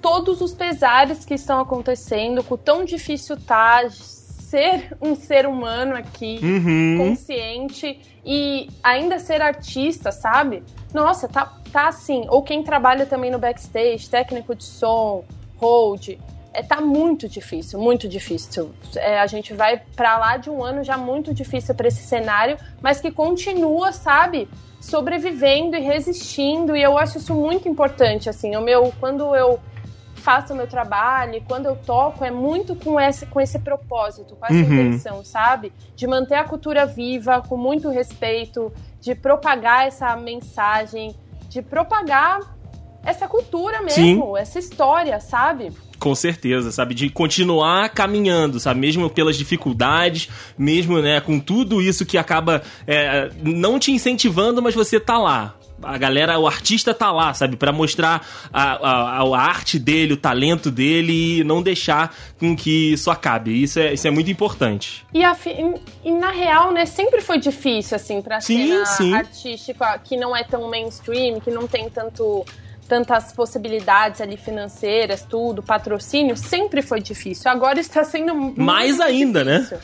todos 0.00 0.42
os 0.42 0.52
pesares 0.52 1.24
que 1.24 1.32
estão 1.32 1.60
acontecendo, 1.60 2.44
com 2.44 2.54
o 2.54 2.58
tão 2.58 2.84
difícil 2.84 3.38
tá 3.38 3.82
ser 4.54 4.96
um 5.02 5.16
ser 5.16 5.46
humano 5.46 5.96
aqui, 5.96 6.38
uhum. 6.40 6.96
consciente 6.96 8.00
e 8.24 8.68
ainda 8.84 9.18
ser 9.18 9.42
artista, 9.42 10.12
sabe? 10.12 10.62
Nossa, 10.92 11.26
tá, 11.26 11.58
tá 11.72 11.88
assim. 11.88 12.24
Ou 12.28 12.40
quem 12.40 12.62
trabalha 12.62 13.04
também 13.04 13.32
no 13.32 13.38
backstage, 13.38 14.08
técnico 14.08 14.54
de 14.54 14.62
som, 14.62 15.24
hold. 15.56 16.10
é, 16.52 16.62
tá 16.62 16.80
muito 16.80 17.28
difícil, 17.28 17.80
muito 17.80 18.08
difícil. 18.08 18.70
É, 18.94 19.18
a 19.18 19.26
gente 19.26 19.52
vai 19.52 19.82
para 19.96 20.16
lá 20.18 20.36
de 20.36 20.48
um 20.48 20.62
ano 20.62 20.84
já 20.84 20.96
muito 20.96 21.34
difícil 21.34 21.74
para 21.74 21.88
esse 21.88 22.04
cenário, 22.04 22.56
mas 22.80 23.00
que 23.00 23.10
continua, 23.10 23.90
sabe, 23.90 24.48
sobrevivendo 24.80 25.74
e 25.74 25.80
resistindo. 25.80 26.76
E 26.76 26.82
eu 26.82 26.96
acho 26.96 27.18
isso 27.18 27.34
muito 27.34 27.68
importante, 27.68 28.30
assim. 28.30 28.54
O 28.54 28.60
meu, 28.60 28.92
quando 29.00 29.34
eu 29.34 29.58
faço 30.24 30.54
o 30.54 30.56
meu 30.56 30.66
trabalho, 30.66 31.42
quando 31.46 31.66
eu 31.66 31.76
toco, 31.76 32.24
é 32.24 32.30
muito 32.30 32.74
com 32.74 32.98
esse, 32.98 33.26
com 33.26 33.38
esse 33.38 33.58
propósito, 33.58 34.34
com 34.34 34.46
essa 34.46 34.54
uhum. 34.54 34.62
intenção, 34.62 35.22
sabe? 35.22 35.70
De 35.94 36.06
manter 36.06 36.36
a 36.36 36.44
cultura 36.44 36.86
viva, 36.86 37.42
com 37.42 37.58
muito 37.58 37.90
respeito, 37.90 38.72
de 39.02 39.14
propagar 39.14 39.86
essa 39.86 40.16
mensagem, 40.16 41.14
de 41.50 41.60
propagar 41.60 42.40
essa 43.04 43.28
cultura 43.28 43.82
mesmo, 43.82 44.34
Sim. 44.34 44.38
essa 44.38 44.58
história, 44.58 45.20
sabe? 45.20 45.70
Com 45.98 46.14
certeza, 46.14 46.72
sabe? 46.72 46.94
De 46.94 47.10
continuar 47.10 47.90
caminhando, 47.90 48.58
sabe? 48.58 48.80
Mesmo 48.80 49.10
pelas 49.10 49.36
dificuldades, 49.36 50.30
mesmo, 50.56 51.00
né, 51.00 51.20
com 51.20 51.38
tudo 51.38 51.82
isso 51.82 52.06
que 52.06 52.16
acaba 52.16 52.62
é, 52.86 53.30
não 53.42 53.78
te 53.78 53.92
incentivando, 53.92 54.62
mas 54.62 54.74
você 54.74 54.98
tá 54.98 55.18
lá. 55.18 55.54
A 55.84 55.98
galera, 55.98 56.38
o 56.38 56.46
artista 56.46 56.94
tá 56.94 57.10
lá, 57.10 57.32
sabe? 57.34 57.56
para 57.56 57.72
mostrar 57.72 58.26
a, 58.52 58.72
a, 58.72 59.22
a, 59.22 59.40
arte 59.40 59.78
dele, 59.78 60.14
o 60.14 60.16
talento 60.16 60.70
dele 60.70 61.40
e 61.40 61.44
não 61.44 61.62
deixar 61.62 62.14
com 62.38 62.54
que 62.56 62.92
isso 62.92 63.10
acabe. 63.10 63.62
Isso 63.62 63.78
é, 63.78 63.94
isso 63.94 64.06
é 64.06 64.10
muito 64.10 64.30
importante. 64.30 65.04
E, 65.12 65.24
a, 65.24 65.36
e 66.04 66.10
na 66.10 66.30
real, 66.30 66.72
né, 66.72 66.86
sempre 66.86 67.20
foi 67.20 67.38
difícil, 67.38 67.96
assim, 67.96 68.20
pra 68.20 68.40
sim, 68.40 68.68
cena 68.68 68.86
sim. 68.86 69.14
artística 69.14 69.98
que 70.02 70.16
não 70.16 70.36
é 70.36 70.44
tão 70.44 70.68
mainstream, 70.68 71.40
que 71.40 71.50
não 71.50 71.66
tem 71.66 71.88
tanto 71.88 72.44
tantas 72.86 73.32
possibilidades 73.32 74.20
ali 74.20 74.36
financeiras, 74.36 75.22
tudo, 75.22 75.62
patrocínio, 75.62 76.36
sempre 76.36 76.82
foi 76.82 77.00
difícil. 77.00 77.50
Agora 77.50 77.80
está 77.80 78.04
sendo 78.04 78.34
mais 78.34 79.00
ainda, 79.00 79.42
difícil. 79.42 79.78
né? 79.78 79.82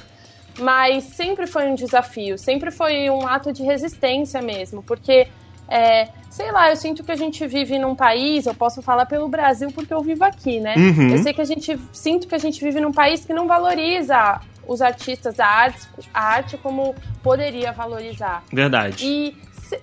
Mas 0.59 1.04
sempre 1.04 1.47
foi 1.47 1.66
um 1.66 1.75
desafio, 1.75 2.37
sempre 2.37 2.71
foi 2.71 3.09
um 3.09 3.26
ato 3.26 3.52
de 3.52 3.62
resistência 3.62 4.42
mesmo, 4.42 4.83
porque 4.83 5.28
é, 5.69 6.09
sei 6.29 6.50
lá, 6.50 6.71
eu 6.71 6.76
sinto 6.76 7.05
que 7.05 7.12
a 7.12 7.17
gente 7.17 7.47
vive 7.47 7.79
num 7.79 7.95
país, 7.95 8.47
eu 8.47 8.55
posso 8.55 8.81
falar 8.83 9.07
pelo 9.07 9.29
Brasil 9.29 9.71
porque 9.73 9.93
eu 9.93 10.00
vivo 10.00 10.25
aqui, 10.25 10.61
né? 10.61 10.75
Uhum. 10.76 11.11
Eu 11.11 11.23
sei 11.23 11.33
que 11.33 11.40
a 11.40 11.45
gente 11.45 11.79
sinto 11.93 12.26
que 12.26 12.35
a 12.35 12.38
gente 12.38 12.62
vive 12.62 12.81
num 12.81 12.93
país 12.93 13.25
que 13.25 13.33
não 13.33 13.47
valoriza 13.47 14.40
os 14.67 14.81
artistas, 14.81 15.40
a 15.40 15.47
arte, 15.47 15.88
a 16.14 16.23
arte 16.23 16.57
como 16.57 16.95
poderia 17.23 17.73
valorizar. 17.73 18.45
Verdade. 18.52 19.05
E 19.05 19.37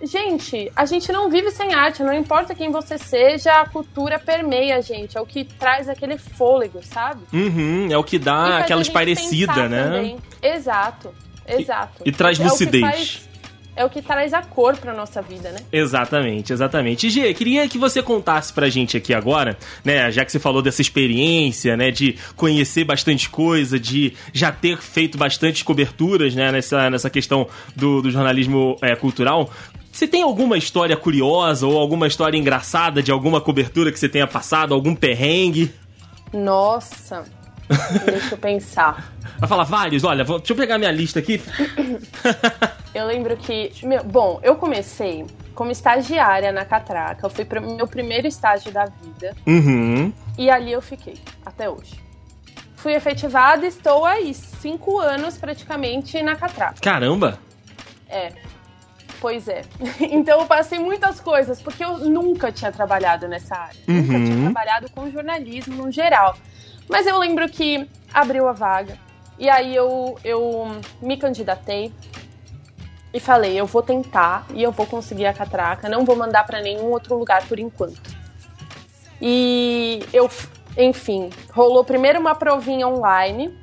gente, 0.04 0.72
a 0.76 0.86
gente 0.86 1.12
não 1.12 1.30
vive 1.30 1.52
sem 1.52 1.74
arte, 1.74 2.04
não 2.04 2.14
importa 2.14 2.54
quem 2.54 2.72
você 2.72 2.98
seja, 2.98 3.62
a 3.62 3.70
cultura 3.70 4.20
permeia 4.20 4.78
a 4.78 4.82
gente, 4.82 5.18
é 5.18 5.22
o 5.22 5.26
que 5.26 5.44
traz 5.44 5.88
aquele 5.88 6.18
fôlego, 6.18 6.82
sabe? 6.84 7.22
Uhum, 7.32 7.88
é 7.90 7.98
o 7.98 8.04
que 8.04 8.20
dá 8.20 8.60
aquela 8.60 8.82
esparecida, 8.82 9.68
né? 9.70 9.84
Também. 9.84 10.18
Exato, 10.42 11.14
exato. 11.48 12.04
E, 12.06 12.10
e 12.10 12.12
traz 12.12 12.40
é 12.40 12.44
lucidez 12.44 13.22
é 13.24 13.27
o 13.86 13.90
que 13.90 14.02
traz 14.02 14.34
a 14.34 14.42
cor 14.42 14.76
pra 14.78 14.94
nossa 14.94 15.22
vida, 15.22 15.52
né? 15.52 15.60
Exatamente, 15.72 16.52
exatamente. 16.52 17.10
Gê, 17.10 17.34
queria 17.34 17.68
que 17.68 17.78
você 17.78 18.02
contasse 18.02 18.52
pra 18.52 18.70
gente 18.70 18.98
aqui 18.98 19.14
agora, 19.14 19.58
né, 19.84 20.12
já 20.12 20.26
que 20.26 20.32
você 20.32 20.40
falou 20.40 20.62
dessa 20.62 20.82
experiência, 20.82 21.78
né, 21.78 21.92
de 21.92 22.18
conhecer 22.36 22.84
bastante 22.84 23.30
coisa, 23.30 23.80
de 23.80 24.14
já 24.34 24.52
ter 24.52 24.78
feito 24.78 25.18
bastante 25.18 25.64
coberturas, 25.64 26.34
né, 26.34 26.52
nessa, 26.52 26.90
nessa 26.90 27.10
questão 27.10 27.48
do, 27.76 28.02
do 28.02 28.12
jornalismo 28.12 28.78
é, 28.82 28.96
cultural. 28.96 29.50
Você 29.92 30.08
tem 30.08 30.22
alguma 30.22 30.58
história 30.58 30.96
curiosa 30.96 31.66
ou 31.66 31.78
alguma 31.78 32.06
história 32.08 32.38
engraçada 32.38 33.02
de 33.02 33.12
alguma 33.12 33.42
cobertura 33.42 33.92
que 33.92 34.00
você 34.00 34.08
tenha 34.08 34.28
passado, 34.28 34.74
algum 34.74 34.94
perrengue? 34.94 35.74
Nossa, 36.32 37.24
deixa 38.06 38.36
eu 38.36 38.38
pensar. 38.38 39.12
Vai 39.40 39.50
falar 39.50 39.64
vários? 39.64 40.04
Olha, 40.04 40.24
vou, 40.24 40.38
deixa 40.38 40.54
eu 40.54 40.58
pegar 40.58 40.78
minha 40.78 40.92
lista 40.92 41.20
aqui. 41.20 41.42
eu 42.98 43.06
lembro 43.06 43.38
que. 43.38 43.72
Meu, 43.84 44.04
bom, 44.04 44.39
eu 44.42 44.56
comecei 44.56 45.25
como 45.54 45.72
estagiária 45.72 46.51
na 46.51 46.66
Catraca. 46.66 47.25
Eu 47.25 47.30
fui 47.30 47.46
pro 47.46 47.62
meu 47.62 47.88
primeiro 47.88 48.27
estágio 48.27 48.72
da 48.72 48.86
vida. 48.86 49.36
Uhum. 49.45 50.12
E 50.38 50.50
ali 50.50 50.72
eu 50.72 50.82
fiquei, 50.82 51.15
até 51.45 51.69
hoje. 51.69 52.00
Fui 52.76 52.93
efetivada 52.93 53.65
e 53.65 53.69
estou 53.69 54.06
aí, 54.06 54.34
cinco 54.34 55.00
anos 55.00 55.38
praticamente 55.38 56.22
na 56.22 56.36
Catraca. 56.36 56.80
Caramba! 56.82 57.39
É. 58.10 58.32
Pois 59.19 59.48
é. 59.48 59.63
Então 60.00 60.39
eu 60.41 60.45
passei 60.45 60.80
muitas 60.80 61.19
coisas, 61.19 61.62
porque 61.62 61.84
eu 61.84 61.98
nunca 62.00 62.52
tinha 62.52 62.72
trabalhado 62.72 63.28
nessa 63.28 63.56
área. 63.56 63.80
Uhum. 63.88 63.95
Nunca 63.95 64.13
tinha 64.13 64.41
trabalhado 64.43 64.91
com 64.91 65.10
jornalismo 65.10 65.86
no 65.86 65.91
geral. 65.91 66.36
Mas 66.88 67.06
eu 67.06 67.17
lembro 67.17 67.50
que 67.50 67.88
abriu 68.13 68.48
a 68.48 68.54
vaga. 68.54 68.98
E 69.39 69.50
aí 69.50 69.76
eu, 69.76 70.17
eu 70.24 70.80
me 71.02 71.17
candidatei 71.17 71.91
e 73.13 73.20
falei, 73.20 73.60
eu 73.60 73.65
vou 73.65 73.82
tentar 73.82 74.46
e 74.54 74.62
eu 74.62 74.72
vou 74.72 74.86
conseguir 74.86 75.26
a 75.26 75.34
catraca, 75.34 75.89
não 75.89 76.06
vou 76.06 76.15
mandar 76.15 76.46
para 76.46 76.62
nenhum 76.62 76.91
outro 76.91 77.17
lugar 77.17 77.46
por 77.48 77.60
enquanto. 77.60 78.15
E 79.22 80.06
eu, 80.13 80.30
enfim, 80.78 81.30
rolou 81.52 81.84
primeiro 81.84 82.20
uma 82.20 82.36
provinha 82.36 82.88
online 82.88 83.58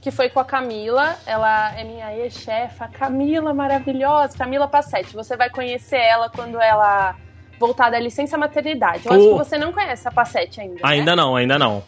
que 0.00 0.10
foi 0.10 0.30
com 0.30 0.40
a 0.40 0.44
Camila. 0.44 1.16
Ela 1.26 1.78
é 1.78 1.84
minha 1.84 2.16
ex-chefa, 2.16 2.88
Camila 2.88 3.52
maravilhosa, 3.52 4.36
Camila 4.36 4.66
Passetti. 4.66 5.14
Você 5.14 5.36
vai 5.36 5.50
conhecer 5.50 5.98
ela 5.98 6.28
quando 6.28 6.60
ela 6.60 7.14
voltar 7.58 7.90
da 7.90 8.00
licença 8.00 8.38
maternidade. 8.38 9.04
Eu 9.04 9.12
oh. 9.12 9.14
acho 9.14 9.28
que 9.28 9.38
você 9.44 9.58
não 9.58 9.72
conhece 9.72 10.08
a 10.08 10.10
Passetti 10.10 10.60
ainda. 10.60 10.80
Ainda 10.82 11.14
né? 11.14 11.22
não, 11.22 11.36
ainda 11.36 11.58
não. 11.58 11.82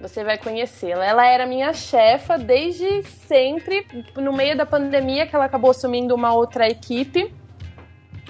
Você 0.00 0.22
vai 0.22 0.36
conhecê-la. 0.38 1.04
Ela 1.04 1.26
era 1.26 1.46
minha 1.46 1.72
chefa 1.72 2.36
desde 2.38 3.02
sempre. 3.26 3.86
No 4.16 4.32
meio 4.32 4.56
da 4.56 4.66
pandemia, 4.66 5.26
que 5.26 5.34
ela 5.34 5.46
acabou 5.46 5.70
assumindo 5.70 6.14
uma 6.14 6.34
outra 6.34 6.68
equipe, 6.68 7.32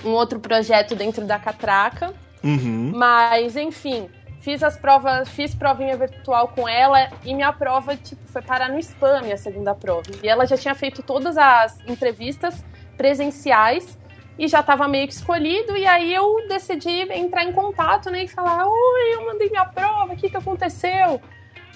um 0.04 0.10
outro 0.10 0.38
projeto 0.38 0.94
dentro 0.94 1.24
da 1.24 1.38
Catraca. 1.38 2.14
Uhum. 2.44 2.92
Mas, 2.94 3.56
enfim, 3.56 4.08
Fiz 4.46 4.62
as 4.62 4.76
provas, 4.76 5.28
fiz 5.28 5.56
provinha 5.56 5.96
virtual 5.96 6.46
com 6.46 6.68
ela 6.68 7.10
e 7.24 7.34
minha 7.34 7.52
prova, 7.52 7.96
tipo, 7.96 8.24
foi 8.28 8.40
parar 8.40 8.68
no 8.68 8.78
spam, 8.78 9.22
minha 9.22 9.36
segunda 9.36 9.74
prova. 9.74 10.04
E 10.22 10.28
ela 10.28 10.46
já 10.46 10.56
tinha 10.56 10.72
feito 10.72 11.02
todas 11.02 11.36
as 11.36 11.80
entrevistas 11.84 12.64
presenciais 12.96 13.98
e 14.38 14.46
já 14.46 14.60
estava 14.60 14.86
meio 14.86 15.08
que 15.08 15.14
escolhido. 15.14 15.76
E 15.76 15.84
aí 15.84 16.14
eu 16.14 16.46
decidi 16.46 17.12
entrar 17.12 17.42
em 17.42 17.52
contato, 17.52 18.08
né? 18.08 18.22
E 18.22 18.28
falar: 18.28 18.64
Oi, 18.68 19.14
eu 19.14 19.26
mandei 19.26 19.50
minha 19.50 19.64
prova, 19.64 20.12
o 20.12 20.16
que, 20.16 20.30
que 20.30 20.36
aconteceu? 20.36 21.20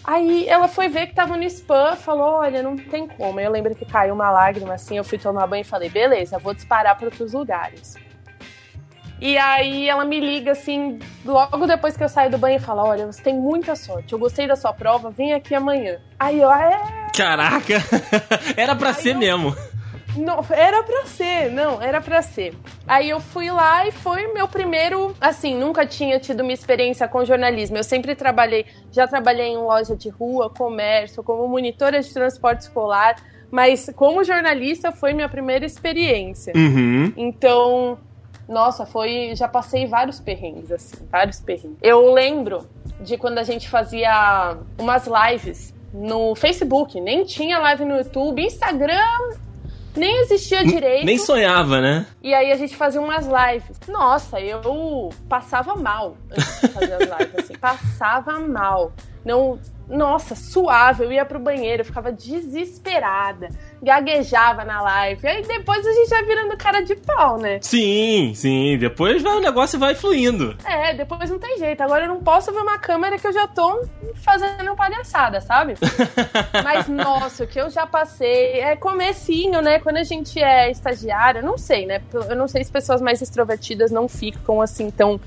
Aí 0.03 0.49
ela 0.49 0.67
foi 0.67 0.89
ver 0.89 1.09
que 1.09 1.15
tava 1.15 1.37
no 1.37 1.45
spam, 1.45 1.95
falou: 1.97 2.39
Olha, 2.39 2.63
não 2.63 2.77
tem 2.77 3.07
como. 3.07 3.39
Eu 3.39 3.51
lembro 3.51 3.75
que 3.75 3.85
caiu 3.85 4.15
uma 4.15 4.31
lágrima 4.31 4.75
assim. 4.75 4.97
Eu 4.97 5.05
fui 5.05 5.19
tomar 5.19 5.47
banho 5.47 5.63
e 5.63 5.65
falei: 5.65 5.89
Beleza, 5.89 6.39
vou 6.39 6.55
disparar 6.55 6.97
para 6.97 7.07
outros 7.07 7.33
lugares. 7.33 7.97
E 9.21 9.37
aí 9.37 9.87
ela 9.87 10.03
me 10.03 10.19
liga 10.19 10.53
assim, 10.53 10.99
logo 11.25 11.67
depois 11.67 11.95
que 11.95 12.03
eu 12.03 12.09
saio 12.09 12.31
do 12.31 12.39
banho 12.39 12.57
e 12.57 12.61
fala: 12.61 12.83
Olha, 12.83 13.07
você 13.07 13.23
tem 13.23 13.35
muita 13.35 13.77
sorte, 13.77 14.15
eu 14.15 14.19
gostei 14.19 14.47
da 14.47 14.57
sua 14.57 14.73
prova, 14.73 15.11
vem 15.11 15.35
aqui 15.35 15.55
amanhã. 15.55 15.99
Aí 16.19 16.41
eu, 16.41 16.51
é. 16.51 17.11
Caraca! 17.15 17.75
era 18.57 18.75
pra 18.75 18.89
aí 18.89 18.95
ser 18.95 19.15
eu... 19.15 19.19
mesmo. 19.19 19.55
Não, 20.16 20.44
era 20.51 20.83
pra 20.83 21.05
ser, 21.07 21.51
não, 21.51 21.81
era 21.81 22.01
pra 22.01 22.23
ser. 22.23 22.55
Aí 22.87 23.09
eu 23.11 23.20
fui 23.20 23.51
lá 23.51 23.87
e 23.87 23.92
foi 23.92 24.33
meu 24.33 24.49
primeiro. 24.49 25.14
Assim, 25.20 25.57
nunca 25.57 25.87
tinha 25.87 26.18
tido 26.18 26.42
uma 26.42 26.53
experiência 26.53 27.07
com 27.09 27.25
jornalismo. 27.25 27.77
Eu 27.77 27.85
sempre 27.85 28.14
trabalhei, 28.14 28.66
já 28.90 29.07
trabalhei 29.07 29.49
em 29.49 29.57
loja 29.57 29.96
de 29.96 30.09
rua, 30.09 30.51
comércio, 30.51 31.23
como 31.23 31.46
monitora 31.49 32.01
de 32.01 32.12
transporte 32.12 32.62
escolar, 32.62 33.16
mas 33.51 33.90
como 33.94 34.25
jornalista 34.25 34.92
foi 34.92 35.12
minha 35.12 35.29
primeira 35.29 35.64
experiência. 35.64 36.53
Uhum. 36.57 37.12
Então, 37.16 37.99
nossa, 38.49 38.85
foi. 38.85 39.35
Já 39.35 39.49
passei 39.49 39.87
vários 39.87 40.20
perrengues, 40.20 40.73
assim, 40.73 40.96
vários 41.11 41.40
perrengues. 41.40 41.79
Eu 41.83 42.12
lembro 42.12 42.66
de 43.01 43.16
quando 43.16 43.38
a 43.38 43.44
gente 43.44 43.68
fazia 43.68 44.57
umas 44.79 45.07
lives 45.07 45.75
no 45.92 46.35
Facebook, 46.35 47.01
nem 47.01 47.25
tinha 47.25 47.59
live 47.59 47.85
no 47.85 47.96
YouTube, 47.96 48.44
Instagram 48.44 48.96
nem 49.96 50.22
existia 50.22 50.64
direito. 50.64 51.05
Nem 51.05 51.18
sonhava, 51.18 51.81
né? 51.81 52.07
E 52.22 52.33
aí 52.35 52.53
a 52.53 52.57
gente 52.57 52.76
fazia 52.76 53.00
umas 53.00 53.26
lives. 53.26 53.76
Nossa, 53.88 54.40
eu 54.40 55.11
passava 55.29 55.74
mal 55.74 56.16
antes 56.31 56.61
de 56.61 56.68
fazer 56.68 56.92
as 56.94 57.18
lives, 57.18 57.38
assim, 57.38 57.55
passava 57.61 58.38
mal. 58.40 58.92
Não, 59.24 59.59
nossa, 59.90 60.35
suave, 60.35 61.05
eu 61.05 61.12
ia 61.12 61.24
pro 61.24 61.38
banheiro, 61.38 61.83
eu 61.83 61.87
ficava 61.87 62.12
desesperada 62.12 63.48
gaguejava 63.83 64.64
na 64.64 64.83
live. 64.83 65.26
Aí 65.26 65.42
depois 65.42 65.87
a 65.87 65.92
gente 65.92 66.09
vai 66.11 66.24
virando 66.24 66.57
cara 66.57 66.81
de 66.83 66.94
pau, 66.96 67.38
né? 67.38 67.59
Sim, 67.62 68.33
sim. 68.35 68.76
Depois 68.79 69.22
vai, 69.22 69.37
o 69.37 69.40
negócio 69.40 69.79
vai 69.79 69.94
fluindo. 69.94 70.57
É, 70.64 70.94
depois 70.94 71.31
não 71.31 71.38
tem 71.38 71.59
jeito. 71.59 71.83
Agora 71.83 72.05
eu 72.05 72.09
não 72.09 72.22
posso 72.22 72.53
ver 72.53 72.61
uma 72.61 72.79
câmera 72.79 73.18
que 73.18 73.26
eu 73.26 73.33
já 73.33 73.46
tô 73.46 73.83
fazendo 74.16 74.74
palhaçada, 74.76 75.40
sabe? 75.40 75.74
Mas, 76.62 76.88
nossa, 76.88 77.44
o 77.44 77.46
que 77.46 77.61
eu 77.61 77.70
já 77.70 77.87
passei 77.87 78.61
é 78.61 78.76
comecinho, 78.76 79.62
né? 79.62 79.79
Quando 79.79 79.96
a 79.96 80.05
gente 80.05 80.40
é 80.40 80.70
estagiário, 80.70 81.42
não 81.42 81.57
sei, 81.57 81.87
né? 81.87 82.03
Eu 82.12 82.37
não 82.37 82.46
sei 82.46 82.62
se 82.62 82.70
pessoas 82.70 83.00
mais 83.00 83.22
extrovertidas 83.22 83.90
não 83.90 84.09
ficam 84.09 84.61
assim 84.61 84.90
tão 84.90 85.18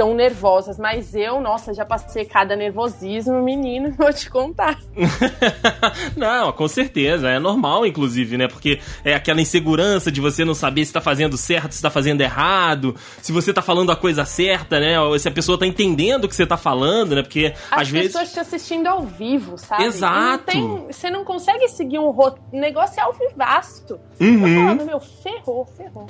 tão 0.00 0.14
nervosas. 0.14 0.78
Mas 0.78 1.14
eu, 1.14 1.42
nossa, 1.42 1.74
já 1.74 1.84
passei 1.84 2.24
cada 2.24 2.56
nervosismo, 2.56 3.42
menino, 3.42 3.92
vou 3.98 4.10
te 4.10 4.30
contar. 4.30 4.78
não, 6.16 6.50
com 6.52 6.66
certeza. 6.66 7.28
É 7.28 7.38
normal, 7.38 7.84
inclusive, 7.84 8.38
né? 8.38 8.48
Porque 8.48 8.80
é 9.04 9.12
aquela 9.12 9.42
insegurança 9.42 10.10
de 10.10 10.18
você 10.18 10.42
não 10.42 10.54
saber 10.54 10.86
se 10.86 10.92
tá 10.94 11.02
fazendo 11.02 11.36
certo, 11.36 11.72
se 11.72 11.82
tá 11.82 11.90
fazendo 11.90 12.22
errado, 12.22 12.96
se 13.20 13.30
você 13.30 13.52
tá 13.52 13.60
falando 13.60 13.92
a 13.92 13.96
coisa 13.96 14.24
certa, 14.24 14.80
né? 14.80 14.98
Ou 14.98 15.18
se 15.18 15.28
a 15.28 15.32
pessoa 15.32 15.58
tá 15.58 15.66
entendendo 15.66 16.24
o 16.24 16.28
que 16.28 16.34
você 16.34 16.46
tá 16.46 16.56
falando, 16.56 17.14
né? 17.14 17.22
Porque 17.22 17.52
As 17.70 17.82
às 17.82 17.90
vezes. 17.90 18.16
As 18.16 18.22
pessoas 18.22 18.32
te 18.32 18.40
assistindo 18.40 18.86
ao 18.86 19.02
vivo, 19.02 19.58
sabe? 19.58 19.84
Exato. 19.84 20.56
Não 20.56 20.78
tem, 20.78 20.86
você 20.86 21.10
não 21.10 21.24
consegue 21.26 21.68
seguir 21.68 21.98
um 21.98 22.10
roteiro. 22.10 22.48
O 22.50 22.58
negócio 22.58 22.98
é 22.98 23.02
ao 23.02 23.12
vivasto. 23.12 24.00
Uhum. 24.18 24.48
Eu 24.48 24.62
falando, 24.62 24.86
meu, 24.86 25.00
ferrou, 25.00 25.66
ferrou. 25.76 26.06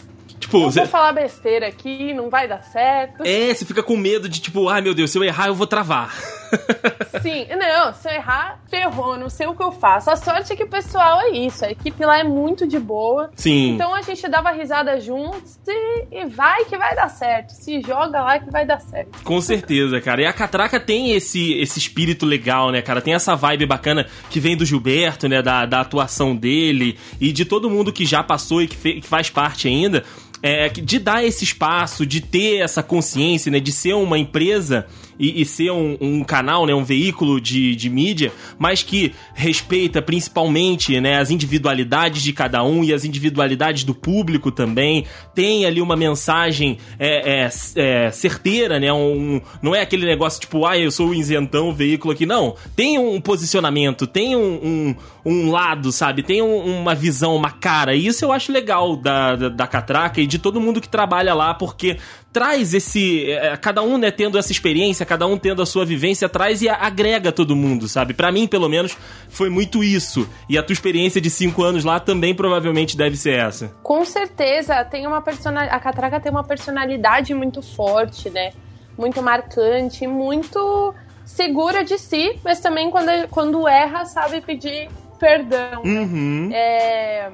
Tipo, 0.51 0.63
não 0.63 0.71
vou 0.71 0.87
falar 0.87 1.13
besteira 1.13 1.69
aqui, 1.69 2.13
não 2.13 2.29
vai 2.29 2.49
dar 2.49 2.63
certo. 2.63 3.23
É, 3.25 3.55
você 3.55 3.65
fica 3.65 3.85
com 3.85 3.97
medo 3.97 4.29
de 4.29 4.41
tipo, 4.41 4.69
ai 4.69 4.81
meu 4.81 4.93
Deus, 4.93 5.13
se 5.13 5.17
eu 5.17 5.23
errar 5.23 5.47
eu 5.47 5.55
vou 5.55 5.67
travar. 5.67 6.13
Sim, 7.23 7.47
não, 7.57 7.95
se 7.95 8.09
eu 8.09 8.15
errar, 8.15 8.61
ferrou, 8.69 9.17
não 9.17 9.29
sei 9.31 9.47
o 9.47 9.55
que 9.55 9.63
eu 9.63 9.71
faço. 9.71 10.11
A 10.11 10.17
sorte 10.17 10.53
é 10.53 10.57
que 10.57 10.65
o 10.65 10.69
pessoal 10.69 11.21
é 11.21 11.31
isso, 11.31 11.65
a 11.65 11.71
equipe 11.71 12.05
lá 12.05 12.19
é 12.19 12.25
muito 12.25 12.67
de 12.67 12.81
boa. 12.81 13.31
Sim. 13.37 13.75
Então 13.75 13.95
a 13.95 14.03
gente 14.03 14.27
dava 14.29 14.51
risada 14.51 15.01
juntos 15.01 15.59
e, 15.69 16.07
e 16.11 16.27
vai 16.27 16.65
que 16.65 16.77
vai 16.77 16.97
dar 16.97 17.09
certo. 17.09 17.51
Se 17.51 17.81
joga 17.81 18.21
lá 18.21 18.39
que 18.41 18.51
vai 18.51 18.67
dar 18.67 18.81
certo. 18.81 19.23
Com 19.23 19.41
certeza, 19.41 20.01
cara. 20.01 20.23
E 20.23 20.27
a 20.27 20.33
Catraca 20.33 20.81
tem 20.81 21.13
esse, 21.13 21.53
esse 21.55 21.79
espírito 21.79 22.27
legal, 22.27 22.73
né, 22.73 22.83
cara? 22.83 23.01
Tem 23.01 23.15
essa 23.15 23.37
vibe 23.37 23.67
bacana 23.67 24.07
que 24.29 24.41
vem 24.41 24.57
do 24.57 24.65
Gilberto, 24.65 25.29
né, 25.29 25.41
da, 25.43 25.65
da 25.65 25.81
atuação 25.81 26.35
dele 26.35 26.99
e 27.21 27.31
de 27.31 27.45
todo 27.45 27.71
mundo 27.71 27.93
que 27.93 28.05
já 28.05 28.23
passou 28.25 28.61
e 28.61 28.67
que, 28.67 28.77
fe, 28.77 29.01
que 29.01 29.07
faz 29.07 29.31
parte 29.31 29.69
ainda 29.69 30.05
é, 30.43 30.69
de 30.69 30.99
dar 30.99 31.25
esse 31.25 31.45
espaço, 31.45 32.07
de 32.07 32.21
ter 32.21 32.57
essa 32.57 32.83
consciência, 32.83 33.51
né, 33.51 33.61
de 33.61 33.73
ser 33.73 33.95
uma 33.95 34.19
empresa 34.19 34.87
e, 35.19 35.43
e 35.43 35.45
ser 35.45 35.71
um, 35.71 35.99
um, 36.01 36.25
canal, 36.25 36.65
né, 36.65 36.75
um 36.75 36.83
veículo 36.83 37.39
de, 37.39 37.77
de 37.77 37.91
mídia, 37.91 38.33
mas 38.59 38.83
que 38.83 39.13
respeita 39.35 40.01
principalmente 40.01 40.99
né, 40.99 41.19
as 41.19 41.31
individualidades 41.31 42.23
de 42.23 42.33
cada 42.33 42.65
um 42.65 42.83
e 42.83 42.93
as 42.93 43.05
individualidades 43.05 43.85
do 43.85 43.95
público 43.95 44.51
também. 44.51 45.05
Tem 45.35 45.67
ali 45.67 45.83
uma 45.83 45.95
mensagem 45.95 46.79
é, 46.99 47.45
é, 47.45 47.51
é, 47.77 48.11
certeira, 48.11 48.81
né? 48.81 48.91
Um, 48.93 49.43
não 49.63 49.75
é 49.75 49.83
aquele 49.83 50.07
negócio 50.07 50.41
tipo, 50.41 50.65
ah, 50.65 50.79
eu 50.79 50.91
sou 50.91 51.09
o 51.09 51.15
isentão, 51.15 51.69
o 51.69 51.75
veículo 51.75 52.15
aqui. 52.15 52.25
Não. 52.25 52.55
Tem 52.75 52.99
um 52.99 53.21
posicionamento, 53.21 54.07
tem 54.07 54.35
um, 54.35 54.41
um, 54.63 54.97
um 55.25 55.51
lado, 55.51 55.93
sabe? 55.93 56.23
Tem 56.23 56.41
uma 56.43 56.95
visão, 56.95 57.37
uma 57.37 57.51
cara. 57.51 57.95
E 57.95 58.07
isso 58.07 58.25
eu 58.25 58.33
acho 58.33 58.51
legal 58.51 58.97
da, 58.97 59.37
da, 59.37 59.49
da 59.49 59.67
Catraca 59.67 60.21
e 60.21 60.27
de 60.27 60.39
todo 60.39 60.61
mundo 60.61 60.81
que 60.81 60.89
trabalha 60.89 61.35
lá, 61.35 61.55
porque 61.55 61.99
traz 62.33 62.75
esse. 62.75 63.31
É, 63.31 63.57
cada 63.57 63.83
um, 63.83 63.99
né, 63.99 64.11
tendo 64.11 64.39
essa 64.39 64.53
experiência, 64.53 65.05
cada 65.05 65.27
um 65.27 65.37
tendo 65.37 65.63
a 65.63 65.67
sua 65.67 65.85
vivência, 65.85 66.29
traz 66.29 66.63
e 66.63 66.69
agrega 66.69 67.33
todo 67.33 67.55
mundo, 67.55 67.89
sabe? 67.89 68.15
Para 68.15 68.33
mim, 68.33 68.47
pelo 68.47 68.69
menos, 68.69 68.97
foi 69.29 69.51
muito 69.51 69.85
isso. 69.85 70.29
E 70.49 70.57
a 70.57 70.63
tua 70.63 70.73
experiência 70.73 71.21
de 71.21 71.31
cinco 71.31 71.63
anos 71.63 71.85
lá 71.85 72.01
também 72.01 72.35
provavelmente 72.35 72.97
deve 72.97 73.17
ser 73.17 73.35
essa. 73.35 73.69
Com 73.83 74.05
certeza, 74.05 74.85
tem 74.85 75.07
uma 75.07 75.21
personalidade. 75.21 75.77
A 75.77 75.81
Catraca 75.81 76.21
tem 76.21 76.31
uma 76.31 76.45
personalidade 76.45 77.35
muito 77.35 77.63
forte, 77.63 78.31
né? 78.31 78.53
Muito 78.97 79.23
marcante, 79.23 80.07
muito 80.07 80.95
segura 81.25 81.85
de 81.85 81.97
si, 81.97 82.39
mas 82.45 82.61
também 82.61 82.91
quando, 82.91 83.29
quando 83.29 83.69
erra, 83.69 84.05
sabe 84.05 84.41
pedir 84.41 84.89
perdão. 85.21 85.83
Uhum. 85.85 86.51
É 86.53 87.31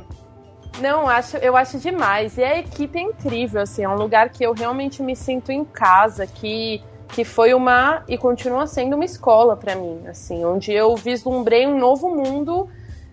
não, 0.81 1.09
acho, 1.09 1.37
eu 1.39 1.57
acho 1.57 1.79
demais. 1.79 2.37
E 2.37 2.45
a 2.45 2.59
equipe 2.59 2.99
é 2.99 3.03
incrível, 3.03 3.63
assim, 3.63 3.83
é 3.83 3.89
um 3.89 3.97
lugar 3.97 4.29
que 4.31 4.45
eu 4.45 4.53
realmente 4.53 5.03
me 5.03 5.17
sinto 5.17 5.51
em 5.51 5.65
casa, 5.65 6.27
que, 6.27 6.83
que 7.09 7.25
foi 7.25 7.55
uma 7.55 8.03
e 8.09 8.19
continua 8.19 8.67
sendo 8.67 8.95
uma 8.95 9.05
escola 9.05 9.57
para 9.57 9.75
mim, 9.75 10.03
assim, 10.07 10.45
onde 10.45 10.73
eu 10.73 10.95
vislumbrei 10.97 11.67
um 11.67 11.79
novo 11.79 12.15
mundo 12.15 12.69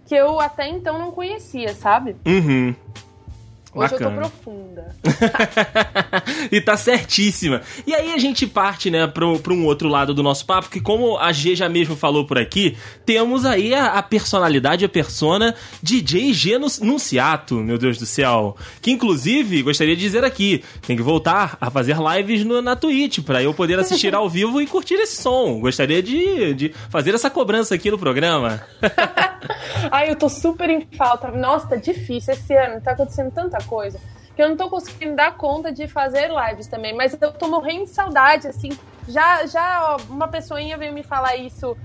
que 0.06 0.16
eu 0.16 0.40
até 0.40 0.68
então 0.68 1.00
não 1.00 1.12
conhecia, 1.12 1.74
sabe? 1.74 2.16
Uhum. 2.26 2.76
Hoje 3.76 3.92
Bacana. 3.92 4.12
eu 4.12 4.22
tô 4.22 4.30
profunda. 4.30 4.96
e 6.52 6.62
tá 6.62 6.78
certíssima. 6.78 7.62
E 7.88 7.94
aí 7.94 8.14
a 8.14 8.18
gente 8.20 8.46
parte, 8.46 8.92
né, 8.92 9.08
pro, 9.08 9.40
pro 9.40 9.56
um 9.56 9.66
outro 9.66 9.90
lado 9.90 10.14
do 10.14 10.22
nosso 10.22 10.46
papo, 10.46 10.70
que 10.70 10.80
como 10.80 11.18
a 11.18 11.32
G 11.32 11.56
já 11.56 11.68
mesmo 11.68 11.96
falou 11.96 12.26
por 12.26 12.38
aqui, 12.38 12.78
temos 13.04 13.46
aí 13.46 13.74
a, 13.74 13.94
a 13.94 14.04
personalidade, 14.04 14.86
a 14.86 14.90
persona 14.90 15.56
DJ 15.82 16.34
G 16.34 16.60
Nunciato, 16.82 17.56
meu 17.56 17.80
Deus 17.80 17.98
do 17.98 18.06
céu. 18.06 18.56
Que 18.80 18.92
inclusive, 18.92 19.64
gostaria 19.64 19.96
de 19.96 20.02
dizer 20.02 20.24
aqui, 20.24 20.64
tem 20.86 20.96
que 20.96 21.02
voltar 21.02 21.58
a 21.60 21.72
fazer 21.72 21.98
lives 21.98 22.46
no, 22.46 22.62
na 22.62 22.76
Twitch, 22.76 23.20
para 23.22 23.42
eu 23.42 23.54
poder 23.54 23.80
assistir 23.80 24.14
ao 24.14 24.30
vivo 24.30 24.62
e 24.62 24.68
curtir 24.68 24.96
esse 24.96 25.22
som. 25.22 25.60
Gostaria 25.60 26.04
de, 26.04 26.54
de 26.54 26.74
fazer 26.90 27.16
essa 27.16 27.30
cobrança 27.30 27.74
aqui 27.74 27.90
no 27.90 27.98
programa. 27.98 28.62
Ai, 29.92 30.12
eu 30.12 30.16
tô 30.16 30.30
super 30.30 30.70
em 30.70 30.88
falta. 30.96 31.32
Nossa, 31.32 31.68
tá 31.68 31.76
difícil 31.76 32.34
esse 32.34 32.54
ano, 32.56 32.82
tá 32.82 32.92
acontecendo 32.92 33.32
tanta 33.32 33.63
coisa 33.66 34.00
que 34.36 34.42
eu 34.42 34.50
não 34.50 34.58
tô 34.58 34.70
conseguindo 34.70 35.16
dar 35.16 35.38
conta 35.38 35.72
de 35.72 35.88
fazer 35.88 36.30
lives 36.30 36.68
também, 36.68 36.94
mas 36.94 37.16
eu 37.22 37.32
tô 37.32 37.48
morrendo 37.48 37.84
de 37.84 37.92
saudade, 37.92 38.48
assim. 38.48 38.70
Já, 39.08 39.46
já 39.46 39.96
ó, 39.96 39.98
uma 40.10 40.28
pessoinha 40.28 40.78
veio 40.78 40.94
me 40.94 41.04
falar 41.04 41.36
isso 41.36 41.78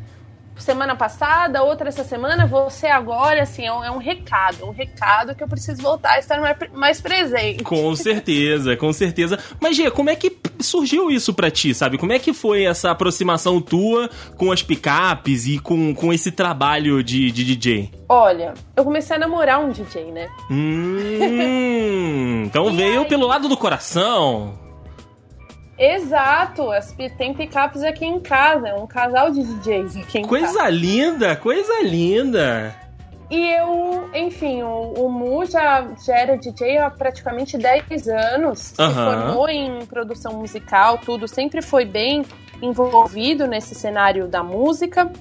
semana 0.63 0.95
passada, 0.97 1.63
outra 1.63 1.89
essa 1.89 2.05
semana, 2.05 2.47
você 2.47 2.87
agora, 2.87 3.43
assim, 3.43 3.67
é 3.67 3.73
um, 3.73 3.85
é 3.85 3.91
um, 3.91 3.99
recado, 3.99 4.67
um 4.67 4.71
recado 4.71 5.35
que 5.35 5.43
eu 5.43 5.49
preciso 5.49 5.83
voltar 5.83 6.13
a 6.13 6.19
estar 6.19 6.41
mais, 6.41 6.57
mais 6.73 7.01
presente. 7.01 7.65
Com 7.65 7.95
certeza, 7.97 8.77
com 8.77 8.93
certeza. 8.93 9.39
Mas, 9.61 9.77
Gia, 9.77 9.91
como 9.91 10.11
é 10.11 10.17
que 10.17 10.37
surgiu 10.61 11.11
isso 11.11 11.33
para 11.33 11.51
ti, 11.51 11.75
sabe? 11.75 11.99
Como 11.99 12.13
é 12.13 12.19
que 12.19 12.33
foi 12.33 12.65
essa 12.65 12.91
aproximação 12.91 13.61
tua 13.61 14.11
com 14.37 14.53
as 14.53 14.63
picapes 14.63 15.47
e 15.47 15.59
com, 15.59 15.95
com 15.95 16.13
esse 16.13 16.31
trabalho 16.31 17.03
de, 17.03 17.31
de 17.31 17.45
DJ? 17.45 17.91
Olha, 18.09 18.55
eu 18.77 18.85
comecei 18.85 19.17
a 19.17 19.19
namorar 19.19 19.61
um 19.61 19.71
DJ, 19.71 20.11
né? 20.13 20.29
Hum, 20.51 22.45
então 22.47 22.73
veio 22.75 23.01
aí... 23.01 23.09
pelo 23.09 23.27
lado 23.27 23.49
do 23.49 23.57
coração. 23.57 24.68
Exato, 25.79 26.71
tem 27.17 27.33
picapes 27.33 27.85
aqui 27.85 28.05
em 28.05 28.19
casa, 28.19 28.69
é 28.69 28.75
um 28.75 28.87
casal 28.87 29.31
de 29.31 29.45
DJs 29.45 29.97
aqui 29.97 30.19
em 30.19 30.27
coisa 30.27 30.47
casa. 30.47 30.59
Coisa 30.59 30.71
linda, 30.71 31.37
coisa 31.37 31.83
linda. 31.83 32.75
E 33.31 33.47
eu, 33.53 34.09
enfim, 34.15 34.63
o, 34.63 34.95
o 34.95 35.11
Mu 35.11 35.45
já, 35.45 35.87
já 36.05 36.17
era 36.17 36.37
DJ 36.37 36.79
há 36.79 36.91
praticamente 36.91 37.59
10 37.59 38.09
anos, 38.09 38.75
uhum. 38.79 38.89
se 38.89 38.95
formou 38.95 39.49
em 39.49 39.85
produção 39.87 40.33
musical, 40.33 40.99
tudo, 40.99 41.29
sempre 41.29 41.61
foi 41.61 41.85
bem 41.85 42.25
envolvido 42.61 43.47
nesse 43.47 43.75
cenário 43.75 44.27
da 44.27 44.43
música. 44.43 45.13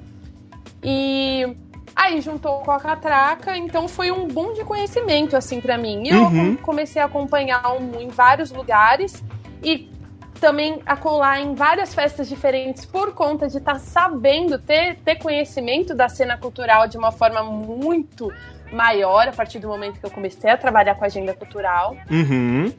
E 0.82 1.56
aí 1.94 2.22
juntou 2.22 2.60
com 2.60 2.72
a 2.72 2.80
Catraca, 2.80 3.58
então 3.58 3.88
foi 3.88 4.10
um 4.10 4.26
boom 4.28 4.54
de 4.54 4.64
conhecimento, 4.64 5.36
assim, 5.36 5.60
para 5.60 5.78
mim. 5.78 6.04
E 6.08 6.14
uhum. 6.14 6.52
eu 6.52 6.58
comecei 6.60 7.02
a 7.02 7.06
acompanhar 7.06 7.76
o 7.76 7.82
Mu 7.82 8.02
em 8.02 8.08
vários 8.08 8.52
lugares 8.52 9.22
e 9.62 9.90
também 10.38 10.82
a 10.86 10.96
colar 10.96 11.42
em 11.42 11.54
várias 11.56 11.94
festas 11.94 12.28
diferentes 12.30 12.86
por 12.86 13.14
conta 13.14 13.48
de 13.48 13.58
estar 13.58 13.74
tá 13.74 13.80
sabendo, 13.80 14.58
ter, 14.58 14.98
ter 14.98 15.16
conhecimento 15.16 15.94
da 15.94 16.08
cena 16.08 16.38
cultural 16.38 16.88
de 16.88 16.98
uma 16.98 17.12
forma 17.12 17.44
muito 17.44 18.32
maior 18.72 19.28
a 19.28 19.32
partir 19.32 19.60
do 19.60 19.68
momento 19.68 20.00
que 20.00 20.06
eu 20.06 20.12
comecei 20.12 20.50
a 20.50 20.58
trabalhar 20.58 20.96
com 20.96 21.04
a 21.04 21.08
agenda 21.08 21.34
cultural. 21.34 21.96
Uhum. 22.10 22.74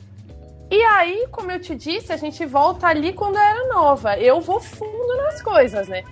E 0.71 0.83
aí, 0.83 1.27
como 1.31 1.51
eu 1.51 1.61
te 1.61 1.75
disse, 1.75 2.12
a 2.12 2.16
gente 2.16 2.44
volta 2.44 2.87
ali 2.87 3.12
quando 3.12 3.37
eu 3.37 3.42
era 3.42 3.68
nova. 3.68 4.18
Eu 4.18 4.40
vou 4.40 4.61
fundo 4.61 5.16
nas 5.16 5.40
coisas, 5.40 5.88
né? 5.88 6.05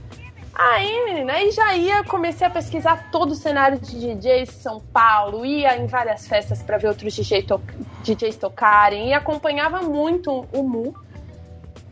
Aí, 0.55 1.05
menina, 1.05 1.35
aí 1.35 1.51
já 1.51 1.77
ia, 1.77 2.03
comecei 2.03 2.47
a 2.47 2.49
pesquisar 2.49 3.11
todo 3.11 3.33
o 3.33 3.35
cenário 3.35 3.79
de 3.79 4.15
DJs 4.15 4.49
em 4.49 4.53
São 4.53 4.81
Paulo, 4.81 5.45
ia 5.45 5.77
em 5.77 5.87
várias 5.87 6.27
festas 6.27 6.63
para 6.63 6.79
ver 6.79 6.89
outros 6.89 7.15
DJ 7.15 7.43
to 7.43 7.61
DJs 8.03 8.37
tocarem 8.37 9.11
e 9.11 9.13
acompanhava 9.13 9.83
muito 9.83 10.47
o 10.55 10.63
Mu 10.63 10.95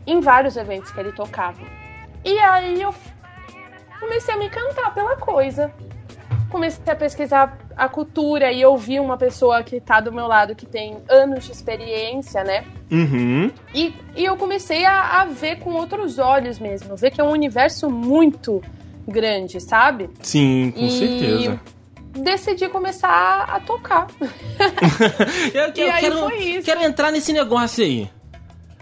em 0.05 0.19
vários 0.19 0.57
eventos 0.57 0.91
que 0.91 0.99
ele 0.99 1.11
tocava. 1.11 1.61
E 2.23 2.37
aí 2.39 2.81
eu 2.81 2.93
comecei 3.99 4.33
a 4.33 4.37
me 4.37 4.45
encantar 4.47 4.93
pela 4.93 5.15
coisa. 5.15 5.71
Comecei 6.49 6.91
a 6.91 6.95
pesquisar 6.95 7.57
a 7.75 7.89
cultura 7.89 8.51
e 8.51 8.65
ouvir 8.65 8.99
uma 8.99 9.17
pessoa 9.17 9.61
que 9.63 9.79
tá 9.79 9.99
do 9.99 10.11
meu 10.11 10.27
lado 10.27 10.55
que 10.55 10.65
tem 10.65 10.97
anos 11.09 11.45
de 11.45 11.51
experiência, 11.51 12.43
né? 12.43 12.63
Uhum. 12.89 13.51
E, 13.73 13.93
e 14.15 14.23
eu 14.23 14.37
comecei 14.37 14.85
a, 14.85 15.21
a 15.21 15.25
ver 15.25 15.59
com 15.59 15.73
outros 15.73 16.17
olhos 16.17 16.57
mesmo, 16.59 16.95
ver 16.95 17.11
que 17.11 17.19
é 17.19 17.23
um 17.23 17.31
universo 17.31 17.89
muito 17.89 18.61
grande, 19.07 19.59
sabe? 19.59 20.09
Sim, 20.21 20.71
com 20.71 20.81
e 20.81 20.91
certeza. 20.91 21.61
Decidi 22.11 22.69
começar 22.69 23.43
a 23.43 23.59
tocar. 23.59 24.07
eu, 25.53 25.61
eu, 25.61 25.67
eu 25.67 25.73
quero, 25.73 26.63
quero 26.63 26.83
entrar 26.83 27.11
nesse 27.11 27.33
negócio 27.33 27.83
aí. 27.83 28.09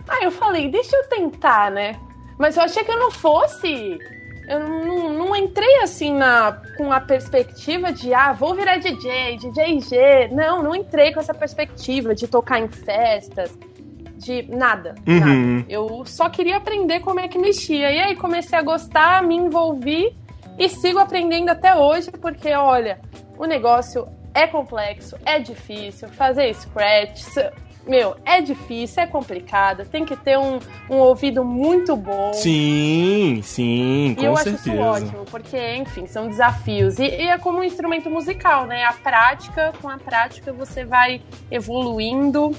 Aí 0.08 0.24
eu 0.24 0.32
falei, 0.32 0.70
deixa 0.70 0.96
eu 0.96 1.10
tentar, 1.10 1.72
né? 1.72 2.00
Mas 2.38 2.58
eu 2.58 2.64
achei 2.64 2.84
que 2.84 2.92
eu 2.92 3.00
não 3.00 3.12
fosse. 3.12 4.00
Eu 4.48 4.60
não, 4.60 5.14
não 5.14 5.36
entrei 5.36 5.78
assim 5.82 6.14
na, 6.14 6.62
com 6.78 6.92
a 6.92 7.00
perspectiva 7.00 7.94
de, 7.94 8.14
ah, 8.14 8.34
vou 8.34 8.54
virar 8.54 8.78
DJ, 8.78 9.38
DJ 9.38 9.80
G. 9.80 10.28
Não, 10.34 10.62
não 10.62 10.76
entrei 10.76 11.14
com 11.14 11.20
essa 11.20 11.34
perspectiva 11.34 12.14
de 12.14 12.28
tocar 12.28 12.60
em 12.60 12.68
festas, 12.68 13.58
de 14.18 14.44
nada, 14.50 14.96
uhum. 15.08 15.20
nada. 15.20 15.66
Eu 15.70 16.04
só 16.06 16.30
queria 16.30 16.58
aprender 16.58 17.00
como 17.00 17.22
é 17.22 17.28
que 17.28 17.38
mexia. 17.38 17.92
E 17.92 18.00
aí 18.00 18.16
comecei 18.16 18.58
a 18.58 18.62
gostar, 18.62 19.24
me 19.24 19.36
envolvi 19.36 20.14
e 20.58 20.68
sigo 20.68 21.00
aprendendo 21.00 21.50
até 21.50 21.76
hoje, 21.76 22.12
porque 22.12 22.52
olha, 22.54 23.00
o 23.38 23.46
negócio 23.46 24.08
é 24.34 24.48
complexo, 24.48 25.18
é 25.26 25.40
difícil, 25.40 26.10
fazer 26.10 26.54
scratch, 26.54 27.24
meu, 27.86 28.16
é 28.24 28.42
difícil, 28.42 29.04
é 29.04 29.08
complicado, 29.08 29.86
tem 29.86 30.06
que 30.06 30.16
ter 30.16 30.38
um, 30.38 30.60
um 30.90 30.96
ouvido 30.96 31.44
muito 31.44 31.96
bom. 31.96 32.34
Sim, 32.34 33.42
sim, 33.44 34.16
com 34.16 34.22
e 34.22 34.26
eu 34.26 34.36
certeza. 34.38 34.58
acho 34.58 34.70
isso 34.70 34.80
ótimo, 34.80 35.26
porque, 35.26 35.76
enfim, 35.76 36.08
são 36.08 36.28
desafios. 36.28 36.98
E, 36.98 37.04
e, 37.04 37.30
é 37.30 37.38
como 37.38 37.60
um 37.60 37.64
instrumento 37.64 38.10
musical, 38.10 38.66
né? 38.66 38.84
A 38.86 38.94
prática, 38.94 39.74
com 39.82 39.90
a 39.90 39.98
prática 39.98 40.54
você 40.54 40.86
vai 40.86 41.22
evoluindo 41.52 42.56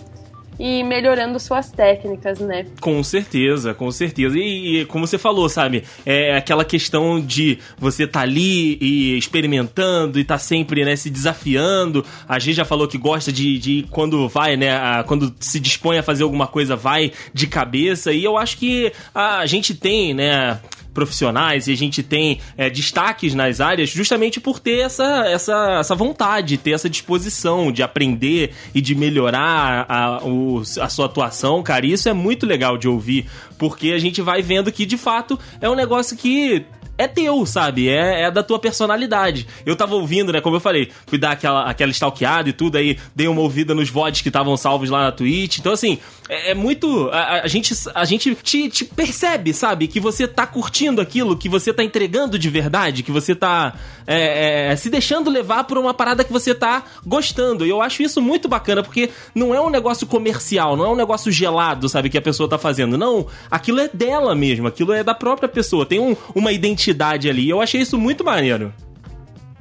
e 0.59 0.83
melhorando 0.83 1.39
suas 1.41 1.71
técnicas, 1.71 2.39
né? 2.39 2.67
Com 2.81 3.03
certeza, 3.03 3.75
com 3.75 3.91
certeza. 3.91 4.39
E, 4.39 4.81
e, 4.81 4.85
como 4.87 5.07
você 5.07 5.19
falou, 5.19 5.49
sabe, 5.49 5.85
é 6.05 6.37
aquela 6.37 6.65
questão 6.65 7.21
de 7.21 7.59
você 7.79 8.07
tá 8.07 8.21
ali 8.21 8.79
e 8.81 9.17
experimentando 9.17 10.19
e 10.19 10.25
tá 10.25 10.39
sempre, 10.39 10.85
né, 10.85 10.97
se 10.97 11.11
desafiando. 11.11 12.05
A 12.29 12.39
gente 12.39 12.57
já 12.57 12.65
falou 12.65 12.87
que 12.87 12.99
gosta 12.99 13.33
de, 13.33 13.59
de 13.59 13.87
quando 13.91 14.29
vai, 14.29 14.57
né, 14.57 14.77
a, 14.77 15.05
quando 15.05 15.35
se 15.41 15.59
dispõe 15.59 15.99
a 15.99 16.03
fazer 16.03 16.23
alguma 16.23 16.47
coisa, 16.47 16.77
vai 16.77 17.13
de 17.33 17.47
cabeça. 17.47 18.13
E 18.13 18.25
eu 18.25 18.37
acho 18.37 18.57
que 18.57 18.93
a 19.15 19.45
gente 19.47 19.75
tem, 19.75 20.15
né, 20.15 20.59
profissionais 20.95 21.67
e 21.67 21.73
a 21.73 21.77
gente 21.77 22.03
tem 22.03 22.41
é, 22.57 22.71
destaques 22.71 23.35
nas 23.35 23.61
áreas 23.61 23.91
justamente 23.91 24.41
por 24.41 24.61
ter 24.61 24.79
essa, 24.79 25.27
essa, 25.27 25.79
essa 25.81 25.95
vontade, 25.95 26.57
ter 26.57 26.71
essa 26.71 26.89
disposição 26.89 27.73
de 27.73 27.83
aprender 27.83 28.53
e 28.75 28.81
de 28.81 28.95
melhorar 28.95 29.85
a, 29.89 30.25
o, 30.25 30.63
a 30.81 30.89
sua 30.89 31.07
atuação, 31.07 31.63
cara. 31.63 31.85
isso 31.85 32.09
é 32.09 32.13
muito 32.13 32.47
legal 32.47 32.79
de 32.79 32.89
ouvir, 32.89 33.27
porque 33.59 33.89
a 33.89 33.99
gente 33.99 34.23
vai 34.23 34.41
vendo 34.41 34.71
que 34.71 34.87
de 34.87 34.97
fato 34.97 35.39
é 35.61 35.69
um 35.69 35.75
negócio 35.75 36.17
que 36.17 36.65
é 36.97 37.09
teu, 37.09 37.45
sabe? 37.45 37.89
É, 37.89 38.23
é 38.23 38.31
da 38.31 38.43
tua 38.43 38.59
personalidade. 38.59 39.47
Eu 39.67 39.75
tava 39.75 39.95
ouvindo, 39.95 40.33
né? 40.33 40.41
Como 40.41 40.57
eu 40.57 40.61
falei, 40.61 40.91
fui 41.07 41.19
dar 41.19 41.33
aquela, 41.33 41.69
aquela 41.69 41.91
stalkeada 41.91 42.49
e 42.49 42.53
tudo, 42.53 42.77
aí 42.77 42.99
dei 43.15 43.27
uma 43.27 43.41
ouvida 43.41 43.75
nos 43.75 43.91
VODs 43.91 44.21
que 44.21 44.29
estavam 44.29 44.57
salvos 44.57 44.91
lá 44.91 45.05
na 45.05 45.13
Twitch. 45.13 45.59
Então, 45.59 45.73
assim, 45.73 45.99
é, 46.29 46.51
é 46.51 46.55
muito. 46.55 47.11
A, 47.11 47.43
a, 47.43 47.49
gente, 47.49 47.75
a 47.95 48.05
gente 48.05 48.35
te, 48.37 48.69
te, 48.69 48.85
percebe, 48.85 49.53
sabe? 49.53 49.87
Que 49.87 50.01
você 50.01 50.27
tá 50.27 50.47
curtindo 50.47 51.01
aquilo, 51.01 51.37
que 51.37 51.49
você 51.49 51.73
tá 51.73 51.85
entregando 51.85 52.39
de 52.39 52.49
verdade, 52.49 53.03
que 53.03 53.13
você 53.13 53.35
tá 53.35 53.75
é, 54.07 54.71
é, 54.71 54.77
se 54.77 54.89
deixando 54.89 55.31
levar 55.31 55.65
por 55.65 55.77
uma 55.77 55.93
parada 55.93 56.25
que 56.25 56.33
você 56.33 56.55
tá 56.55 56.83
gostando. 57.07 57.67
E 57.67 57.71
eu 57.71 57.83
acho 57.83 58.03
isso 58.03 58.23
muito 58.23 58.49
bacana, 58.49 58.83
porque 58.83 59.11
não 59.35 59.55
é 59.55 59.61
um 59.61 59.71
negócio 59.71 60.07
comercial, 60.07 60.77
não 60.77 60.85
é 60.85 60.89
um 60.89 60.97
negócio 60.97 61.31
gelado, 61.31 61.89
sabe? 61.89 62.09
Que 62.09 62.19
a 62.19 62.23
pessoa 62.23 62.49
tá 62.49 62.59
fazendo. 62.59 62.97
Não, 62.97 63.27
aquilo 63.51 63.81
é 63.81 63.89
dela 63.93 64.35
mesmo, 64.35 64.67
aquilo 64.67 64.93
é 64.93 65.05
da 65.05 65.15
própria 65.15 65.49
pessoa. 65.49 65.85
Tem 65.85 66.01
um, 66.01 66.17
uma 66.35 66.53
identidade 66.53 67.29
ali. 67.29 67.49
Eu 67.49 67.61
achei 67.61 67.83
isso 67.83 67.99
muito 67.99 68.25
maneiro. 68.25 68.73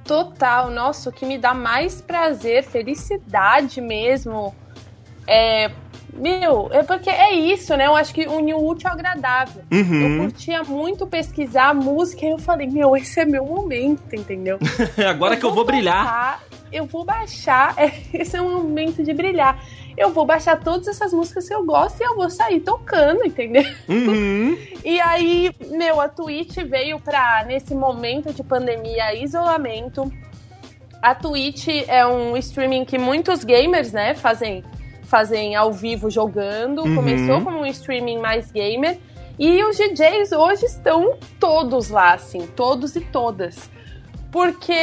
Total, 0.06 0.70
nossa, 0.70 1.10
o 1.10 1.14
que 1.14 1.26
me 1.26 1.38
dá 1.38 1.54
mais 1.54 2.02
prazer, 2.02 2.64
felicidade 2.64 3.80
mesmo, 3.80 4.54
é 5.26 5.72
meu, 6.16 6.70
é 6.72 6.84
porque 6.84 7.10
é 7.10 7.34
isso, 7.34 7.76
né? 7.76 7.88
Eu 7.88 7.96
acho 7.96 8.14
que 8.14 8.28
uniu 8.28 8.58
o 8.58 8.70
útil 8.70 8.88
ao 8.90 8.94
agradável. 8.94 9.64
Uhum. 9.72 10.02
Eu 10.02 10.24
curtia 10.24 10.64
muito 10.64 11.08
pesquisar 11.08 11.74
música 11.74 12.26
e 12.26 12.30
eu 12.30 12.38
falei, 12.38 12.68
meu, 12.68 12.96
esse 12.96 13.20
é 13.20 13.26
meu 13.26 13.46
momento, 13.46 14.14
entendeu? 14.16 14.60
Agora 15.10 15.36
eu 15.36 15.40
que 15.40 15.46
eu 15.46 15.54
vou 15.54 15.66
brilhar. 15.66 16.42
eu 16.72 16.86
vou 16.86 17.04
baixar, 17.04 17.76
esse 18.14 18.36
é 18.36 18.42
um 18.42 18.64
momento 18.64 19.04
de 19.04 19.14
brilhar. 19.14 19.64
Eu 19.96 20.10
vou 20.10 20.26
baixar 20.26 20.60
todas 20.60 20.88
essas 20.88 21.14
músicas 21.14 21.48
que 21.48 21.54
eu 21.54 21.64
gosto 21.64 22.02
e 22.02 22.04
eu 22.04 22.16
vou 22.16 22.30
sair 22.30 22.60
tocando, 22.60 23.24
entendeu? 23.26 23.64
Uhum. 23.88 24.58
e 24.84 25.00
aí, 25.00 25.52
meu, 25.70 26.02
a 26.02 26.10
Twitch 26.10 26.58
veio 26.58 27.00
pra, 27.00 27.44
nesse 27.46 27.76
momento 27.76 28.34
de 28.34 28.44
pandemia, 28.44 29.14
isolamento. 29.16 30.12
A 31.02 31.14
Twitch 31.14 31.68
é 31.88 32.06
um 32.08 32.36
streaming 32.38 32.86
que 32.86 32.98
muitos 32.98 33.44
gamers, 33.44 33.92
né, 33.92 34.16
fazem 34.16 34.64
fazem 35.14 35.56
ao 35.56 35.72
vivo 35.72 36.10
jogando. 36.10 36.82
Uhum. 36.82 36.96
Começou 36.96 37.40
como 37.42 37.60
um 37.60 37.66
streaming 37.68 38.18
mais 38.18 38.52
gamer. 38.52 38.98
E 39.38 39.64
os 39.64 39.78
DJs 39.78 40.32
hoje 40.32 40.66
estão 40.66 41.20
todos 41.40 41.92
lá, 41.92 42.16
assim, 42.16 42.48
todos 42.48 42.96
e 42.96 43.02
todas. 43.02 43.70
Porque. 44.32 44.74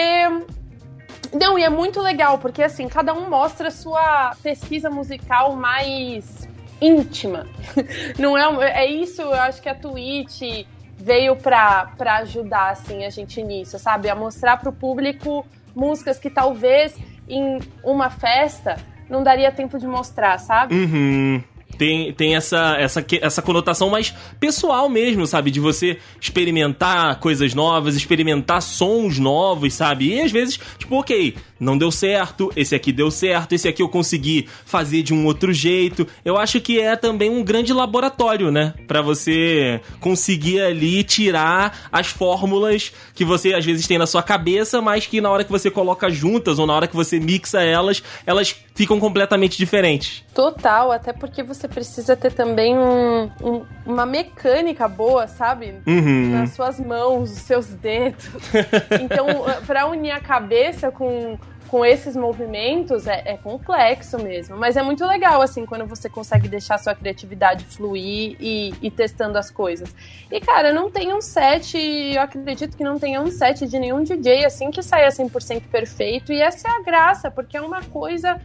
Não, 1.33 1.59
e 1.59 1.65
é 1.65 1.69
muito 1.69 2.01
legal, 2.01 2.39
porque 2.39 2.63
assim, 2.63 2.89
cada 2.89 3.13
um 3.13 3.29
mostra 3.29 3.69
a 3.69 3.71
sua 3.73 4.37
pesquisa 4.41 4.89
musical 4.89 5.57
mais 5.57 6.49
íntima. 6.81 7.47
Não 8.17 8.37
é, 8.63 8.85
é 8.85 8.87
isso, 8.87 9.23
eu 9.23 9.35
acho 9.35 9.61
que 9.61 9.69
a 9.69 9.75
Twitch 9.75 10.65
veio 10.97 11.35
pra, 11.35 11.93
pra 11.99 12.19
ajudar, 12.19 12.71
assim, 12.71 13.05
a 13.05 13.11
gente 13.11 13.43
nisso, 13.43 13.79
sabe? 13.81 14.09
A 14.09 14.15
mostrar 14.15 14.59
pro 14.59 14.73
público 14.73 15.45
músicas 15.75 16.19
que 16.19 16.31
talvez 16.31 16.97
em 17.29 17.59
uma 17.85 18.11
festa 18.11 18.77
não 19.11 19.23
daria 19.23 19.51
tempo 19.51 19.79
de 19.79 19.87
mostrar, 19.87 20.39
sabe? 20.39 20.75
Uhum 20.75 21.43
tem, 21.81 22.13
tem 22.13 22.37
essa, 22.37 22.77
essa, 22.79 23.05
essa 23.23 23.41
conotação 23.41 23.89
mais 23.89 24.15
pessoal 24.39 24.87
mesmo, 24.87 25.27
sabe? 25.27 25.51
De 25.51 25.59
você 25.59 25.99
experimentar 26.21 27.19
coisas 27.21 27.55
novas, 27.55 27.97
experimentar 27.97 28.61
sons 28.61 29.19
novos, 29.19 29.73
sabe? 29.73 30.15
E 30.15 30.21
às 30.21 30.31
vezes, 30.31 30.61
tipo, 30.77 30.97
ok, 30.97 31.35
não 31.59 31.79
deu 31.79 31.91
certo, 31.91 32.53
esse 32.55 32.75
aqui 32.75 32.93
deu 32.93 33.11
certo, 33.11 33.55
esse 33.55 33.67
aqui 33.67 33.83
eu 33.83 33.89
consegui 33.89 34.47
fazer 34.67 35.03
de 35.03 35.15
um 35.15 35.25
outro 35.25 35.55
jeito. 35.55 36.07
Eu 36.23 36.37
acho 36.37 36.61
que 36.61 36.79
é 36.79 36.97
também 36.97 37.31
um 37.31 37.43
grande 37.43 37.73
laboratório, 37.73 38.51
né? 38.51 38.75
Para 38.87 39.01
você 39.01 39.81
conseguir 40.01 40.61
ali 40.61 41.03
tirar 41.03 41.89
as 41.91 42.09
fórmulas 42.09 42.93
que 43.15 43.25
você 43.25 43.55
às 43.55 43.65
vezes 43.65 43.87
tem 43.87 43.97
na 43.97 44.07
sua 44.07 44.23
cabeça, 44.23 44.83
mas 44.83 45.07
que 45.07 45.21
na 45.21 45.31
hora 45.31 45.45
que 45.45 45.51
você 45.51 45.71
coloca 45.71 46.11
juntas 46.11 46.59
ou 46.59 46.67
na 46.67 46.75
hora 46.75 46.87
que 46.87 46.97
você 46.97 47.19
mixa 47.19 47.63
elas, 47.63 48.03
elas 48.27 48.55
ficam 48.81 48.99
completamente 48.99 49.59
diferentes. 49.59 50.25
Total, 50.35 50.91
até 50.91 51.13
porque 51.13 51.43
você 51.43 51.69
precisa 51.69 52.17
ter 52.17 52.33
também 52.33 52.75
um, 52.79 53.31
um, 53.43 53.67
uma 53.85 54.07
mecânica 54.07 54.89
boa, 54.89 55.29
sabe? 55.29 55.75
Uhum. 55.87 56.31
Nas 56.31 56.55
suas 56.55 56.81
mãos, 56.81 57.31
os 57.31 57.41
seus 57.41 57.67
dedos. 57.67 58.27
então, 59.03 59.27
para 59.67 59.87
unir 59.87 60.13
a 60.13 60.21
cabeça 60.21 60.91
com, 60.91 61.39
com 61.69 61.85
esses 61.85 62.17
movimentos 62.17 63.07
é, 63.07 63.23
é, 63.27 63.37
complexo 63.37 64.19
mesmo. 64.19 64.57
Mas 64.57 64.79
é 64.79 64.83
muito 64.83 65.05
legal, 65.05 65.43
assim, 65.43 65.67
quando 65.67 65.85
você 65.85 66.09
consegue 66.09 66.49
deixar 66.49 66.79
sua 66.79 66.95
criatividade 66.95 67.67
fluir 67.67 68.39
e 68.41 68.73
ir 68.81 68.91
testando 68.93 69.37
as 69.37 69.51
coisas. 69.51 69.95
E, 70.33 70.41
cara, 70.41 70.73
não 70.73 70.91
tem 70.91 71.13
um 71.13 71.21
set, 71.21 71.77
eu 71.77 72.23
acredito 72.23 72.79
que 72.79 72.83
não 72.83 72.99
tenha 72.99 73.21
um 73.21 73.31
set 73.31 73.67
de 73.67 73.79
nenhum 73.79 74.03
DJ, 74.03 74.47
assim, 74.47 74.71
que 74.71 74.83
saia 74.83 75.11
100% 75.11 75.65
perfeito. 75.71 76.33
E 76.33 76.41
essa 76.41 76.67
é 76.67 76.71
a 76.71 76.83
graça, 76.83 77.31
porque 77.31 77.59
é 77.59 77.61
uma 77.61 77.83
coisa 77.83 78.41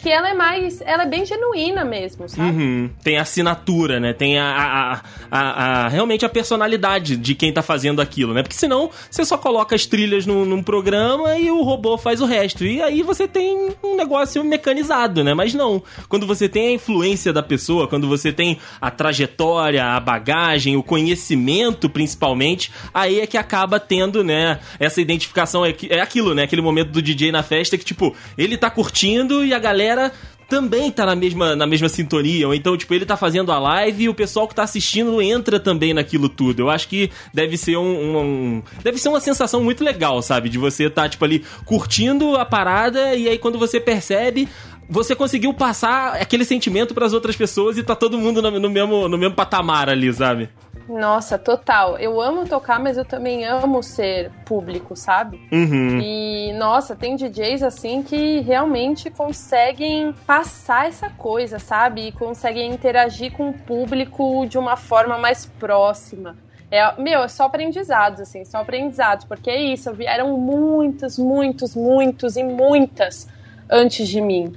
que 0.00 0.08
ela 0.08 0.30
é 0.30 0.34
mais. 0.34 0.80
Ela 0.80 1.02
é 1.02 1.06
bem 1.06 1.26
genuína 1.26 1.84
mesmo, 1.84 2.26
sabe? 2.26 2.48
Uhum. 2.50 2.90
Tem 3.04 3.18
a 3.18 3.22
assinatura, 3.22 4.00
né? 4.00 4.14
Tem 4.14 4.38
a, 4.38 4.46
a, 4.50 5.00
a, 5.30 5.84
a, 5.84 5.88
realmente 5.88 6.24
a 6.24 6.28
personalidade 6.28 7.18
de 7.18 7.34
quem 7.34 7.52
tá 7.52 7.62
fazendo 7.62 8.00
aquilo, 8.00 8.32
né? 8.32 8.42
Porque 8.42 8.56
senão 8.56 8.90
você 9.10 9.24
só 9.26 9.36
coloca 9.36 9.74
as 9.74 9.84
trilhas 9.84 10.24
num, 10.24 10.46
num 10.46 10.62
programa 10.62 11.36
e 11.36 11.50
o 11.50 11.62
robô 11.62 11.98
faz 11.98 12.22
o 12.22 12.24
resto. 12.24 12.64
E 12.64 12.82
aí 12.82 13.02
você 13.02 13.28
tem 13.28 13.74
um 13.84 13.94
negócio 13.94 14.42
mecanizado, 14.42 15.22
né? 15.22 15.34
Mas 15.34 15.52
não. 15.52 15.82
Quando 16.08 16.26
você 16.26 16.48
tem 16.48 16.68
a 16.68 16.72
influência 16.72 17.30
da 17.30 17.42
pessoa, 17.42 17.86
quando 17.86 18.08
você 18.08 18.32
tem 18.32 18.58
a 18.80 18.90
trajetória, 18.90 19.84
a 19.84 20.00
bagagem, 20.00 20.76
o 20.76 20.82
conhecimento 20.82 21.90
principalmente, 21.90 22.72
aí 22.94 23.20
é 23.20 23.26
que 23.26 23.36
acaba 23.36 23.78
tendo, 23.78 24.24
né? 24.24 24.60
Essa 24.78 25.00
identificação. 25.02 25.64
É, 25.64 25.74
é 25.90 26.00
aquilo, 26.00 26.34
né? 26.34 26.44
Aquele 26.44 26.62
momento 26.62 26.90
do 26.90 27.02
DJ 27.02 27.30
na 27.30 27.42
festa 27.42 27.76
que, 27.76 27.84
tipo, 27.84 28.16
ele 28.38 28.56
tá 28.56 28.70
curtindo 28.70 29.44
e 29.44 29.52
a 29.52 29.58
galera 29.58 29.89
galera 29.90 30.12
também 30.48 30.90
tá 30.90 31.06
na 31.06 31.14
mesma, 31.14 31.54
na 31.54 31.66
mesma 31.66 31.88
sintonia. 31.88 32.48
Ou 32.48 32.54
então, 32.54 32.76
tipo, 32.76 32.92
ele 32.92 33.06
tá 33.06 33.16
fazendo 33.16 33.52
a 33.52 33.58
live 33.58 34.04
e 34.04 34.08
o 34.08 34.14
pessoal 34.14 34.48
que 34.48 34.54
tá 34.54 34.64
assistindo 34.64 35.22
entra 35.22 35.60
também 35.60 35.94
naquilo 35.94 36.28
tudo. 36.28 36.60
Eu 36.60 36.70
acho 36.70 36.88
que 36.88 37.10
deve 37.32 37.56
ser 37.56 37.76
um, 37.76 38.18
um, 38.18 38.62
deve 38.82 38.98
ser 38.98 39.08
uma 39.08 39.20
sensação 39.20 39.62
muito 39.62 39.84
legal, 39.84 40.20
sabe? 40.22 40.48
De 40.48 40.58
você 40.58 40.90
tá, 40.90 41.08
tipo, 41.08 41.24
ali 41.24 41.44
curtindo 41.64 42.36
a 42.36 42.44
parada 42.44 43.14
e 43.14 43.28
aí 43.28 43.38
quando 43.38 43.58
você 43.58 43.78
percebe, 43.78 44.48
você 44.88 45.14
conseguiu 45.14 45.54
passar 45.54 46.14
aquele 46.14 46.44
sentimento 46.44 46.94
para 46.94 47.06
as 47.06 47.12
outras 47.12 47.36
pessoas 47.36 47.78
e 47.78 47.82
tá 47.84 47.94
todo 47.94 48.18
mundo 48.18 48.42
no, 48.42 48.50
no, 48.58 48.68
mesmo, 48.68 49.08
no 49.08 49.16
mesmo 49.16 49.36
patamar 49.36 49.88
ali, 49.88 50.12
sabe? 50.12 50.48
Nossa, 50.88 51.38
total. 51.38 51.98
Eu 51.98 52.20
amo 52.20 52.48
tocar, 52.48 52.80
mas 52.80 52.96
eu 52.96 53.04
também 53.04 53.44
amo 53.44 53.82
ser 53.82 54.30
público, 54.44 54.96
sabe? 54.96 55.40
Uhum. 55.52 56.00
E, 56.00 56.52
nossa, 56.54 56.96
tem 56.96 57.16
DJs 57.16 57.62
assim 57.62 58.02
que 58.02 58.40
realmente 58.40 59.10
conseguem 59.10 60.12
passar 60.26 60.88
essa 60.88 61.08
coisa, 61.10 61.58
sabe? 61.58 62.08
E 62.08 62.12
conseguem 62.12 62.72
interagir 62.72 63.32
com 63.32 63.50
o 63.50 63.52
público 63.52 64.46
de 64.46 64.58
uma 64.58 64.76
forma 64.76 65.16
mais 65.16 65.46
próxima. 65.46 66.36
É, 66.70 67.00
meu, 67.00 67.22
é 67.24 67.28
só 67.28 67.44
aprendizados, 67.44 68.20
assim, 68.20 68.44
só 68.44 68.58
aprendizados, 68.58 69.24
porque 69.24 69.50
é 69.50 69.60
isso, 69.60 69.92
vieram 69.92 70.36
muitos, 70.38 71.18
muitos, 71.18 71.74
muitos 71.74 72.36
e 72.36 72.44
muitas 72.44 73.28
antes 73.68 74.08
de 74.08 74.20
mim. 74.20 74.52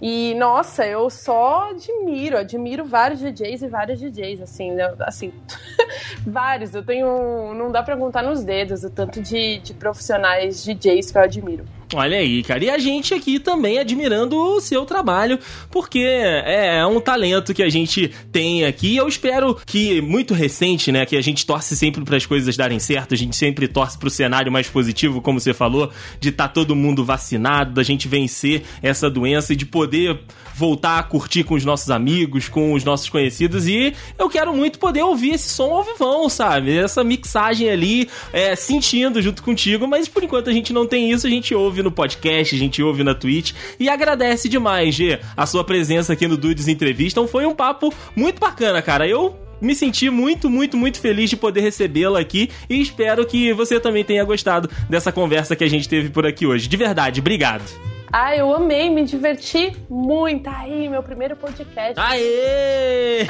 E, 0.00 0.34
nossa, 0.34 0.86
eu 0.86 1.08
só 1.08 1.70
admiro, 1.70 2.36
admiro 2.36 2.84
vários 2.84 3.20
DJs 3.20 3.62
e 3.62 3.68
vários 3.68 3.98
DJs, 4.00 4.42
assim, 4.42 4.76
assim, 5.00 5.32
vários. 6.26 6.74
Eu 6.74 6.84
tenho, 6.84 7.54
não 7.54 7.70
dá 7.70 7.82
pra 7.82 7.96
contar 7.96 8.22
nos 8.22 8.44
dedos 8.44 8.84
o 8.84 8.90
tanto 8.90 9.22
de, 9.22 9.58
de 9.58 9.74
profissionais 9.74 10.62
DJs 10.62 11.10
que 11.10 11.18
eu 11.18 11.22
admiro. 11.22 11.64
Olha 11.92 12.18
aí, 12.18 12.42
cara. 12.42 12.64
E 12.64 12.70
a 12.70 12.78
gente 12.78 13.12
aqui 13.12 13.38
também 13.38 13.78
admirando 13.78 14.36
o 14.36 14.60
seu 14.60 14.84
trabalho, 14.84 15.38
porque 15.70 15.98
é, 15.98 16.78
é 16.78 16.86
um 16.86 17.00
talento 17.00 17.52
que 17.52 17.62
a 17.62 17.68
gente 17.68 18.10
tem 18.32 18.64
aqui. 18.64 18.96
Eu 18.96 19.06
espero 19.06 19.58
que, 19.66 20.00
muito 20.00 20.34
recente, 20.34 20.90
né, 20.90 21.04
que 21.04 21.16
a 21.16 21.22
gente 21.22 21.44
torce 21.44 21.76
sempre 21.76 22.02
para 22.02 22.16
as 22.16 22.26
coisas 22.26 22.56
darem 22.56 22.78
certo, 22.78 23.14
a 23.14 23.16
gente 23.16 23.36
sempre 23.36 23.68
torce 23.68 23.98
para 23.98 24.08
o 24.08 24.10
cenário 24.10 24.50
mais 24.50 24.68
positivo, 24.68 25.20
como 25.20 25.38
você 25.38 25.52
falou, 25.52 25.90
de 26.20 26.30
estar 26.30 26.48
tá 26.48 26.54
todo 26.54 26.74
mundo 26.74 27.04
vacinado, 27.04 27.74
da 27.74 27.82
gente 27.82 28.08
vencer 28.08 28.62
essa 28.82 29.10
doença 29.10 29.52
e 29.52 29.56
de 29.56 29.66
poder 29.66 30.20
voltar 30.54 30.98
a 30.98 31.02
curtir 31.02 31.44
com 31.44 31.54
os 31.54 31.64
nossos 31.64 31.90
amigos, 31.90 32.48
com 32.48 32.72
os 32.72 32.84
nossos 32.84 33.08
conhecidos. 33.08 33.66
E 33.66 33.94
eu 34.18 34.28
quero 34.28 34.54
muito 34.54 34.78
poder 34.78 35.02
ouvir 35.02 35.34
esse 35.34 35.48
som 35.48 35.72
ao 35.72 35.82
vivão, 35.82 36.28
sabe? 36.28 36.76
Essa 36.76 37.02
mixagem 37.02 37.68
ali, 37.68 38.08
é, 38.32 38.54
sentindo 38.54 39.20
junto 39.20 39.42
contigo, 39.42 39.86
mas 39.86 40.08
por 40.08 40.22
enquanto 40.22 40.50
a 40.50 40.52
gente 40.52 40.72
não 40.72 40.86
tem 40.86 41.10
isso, 41.10 41.26
a 41.26 41.30
gente 41.30 41.54
ouve 41.54 41.82
no 41.82 41.90
podcast, 41.90 42.54
a 42.54 42.58
gente 42.58 42.82
ouve 42.82 43.02
na 43.02 43.14
Twitch 43.14 43.52
e 43.78 43.88
agradece 43.88 44.48
demais, 44.48 44.94
G, 44.94 45.18
a 45.36 45.46
sua 45.46 45.64
presença 45.64 46.12
aqui 46.12 46.28
no 46.28 46.36
Dudes 46.36 46.68
Entrevista. 46.68 47.20
Então 47.20 47.28
foi 47.28 47.46
um 47.46 47.54
papo 47.54 47.92
muito 48.16 48.38
bacana, 48.38 48.80
cara. 48.80 49.06
Eu 49.08 49.36
me 49.60 49.74
senti 49.74 50.10
muito, 50.10 50.50
muito, 50.50 50.76
muito 50.76 51.00
feliz 51.00 51.30
de 51.30 51.36
poder 51.36 51.60
recebê-la 51.60 52.20
aqui 52.20 52.50
e 52.68 52.80
espero 52.80 53.24
que 53.24 53.52
você 53.52 53.80
também 53.80 54.04
tenha 54.04 54.24
gostado 54.24 54.68
dessa 54.88 55.10
conversa 55.10 55.56
que 55.56 55.64
a 55.64 55.68
gente 55.68 55.88
teve 55.88 56.10
por 56.10 56.26
aqui 56.26 56.46
hoje. 56.46 56.68
De 56.68 56.76
verdade, 56.76 57.20
obrigado. 57.20 57.93
Ah, 58.16 58.36
eu 58.36 58.54
amei, 58.54 58.88
me 58.90 59.02
diverti 59.02 59.76
muito. 59.90 60.48
Aí, 60.48 60.88
meu 60.88 61.02
primeiro 61.02 61.34
podcast. 61.34 61.94
Aê! 61.96 63.26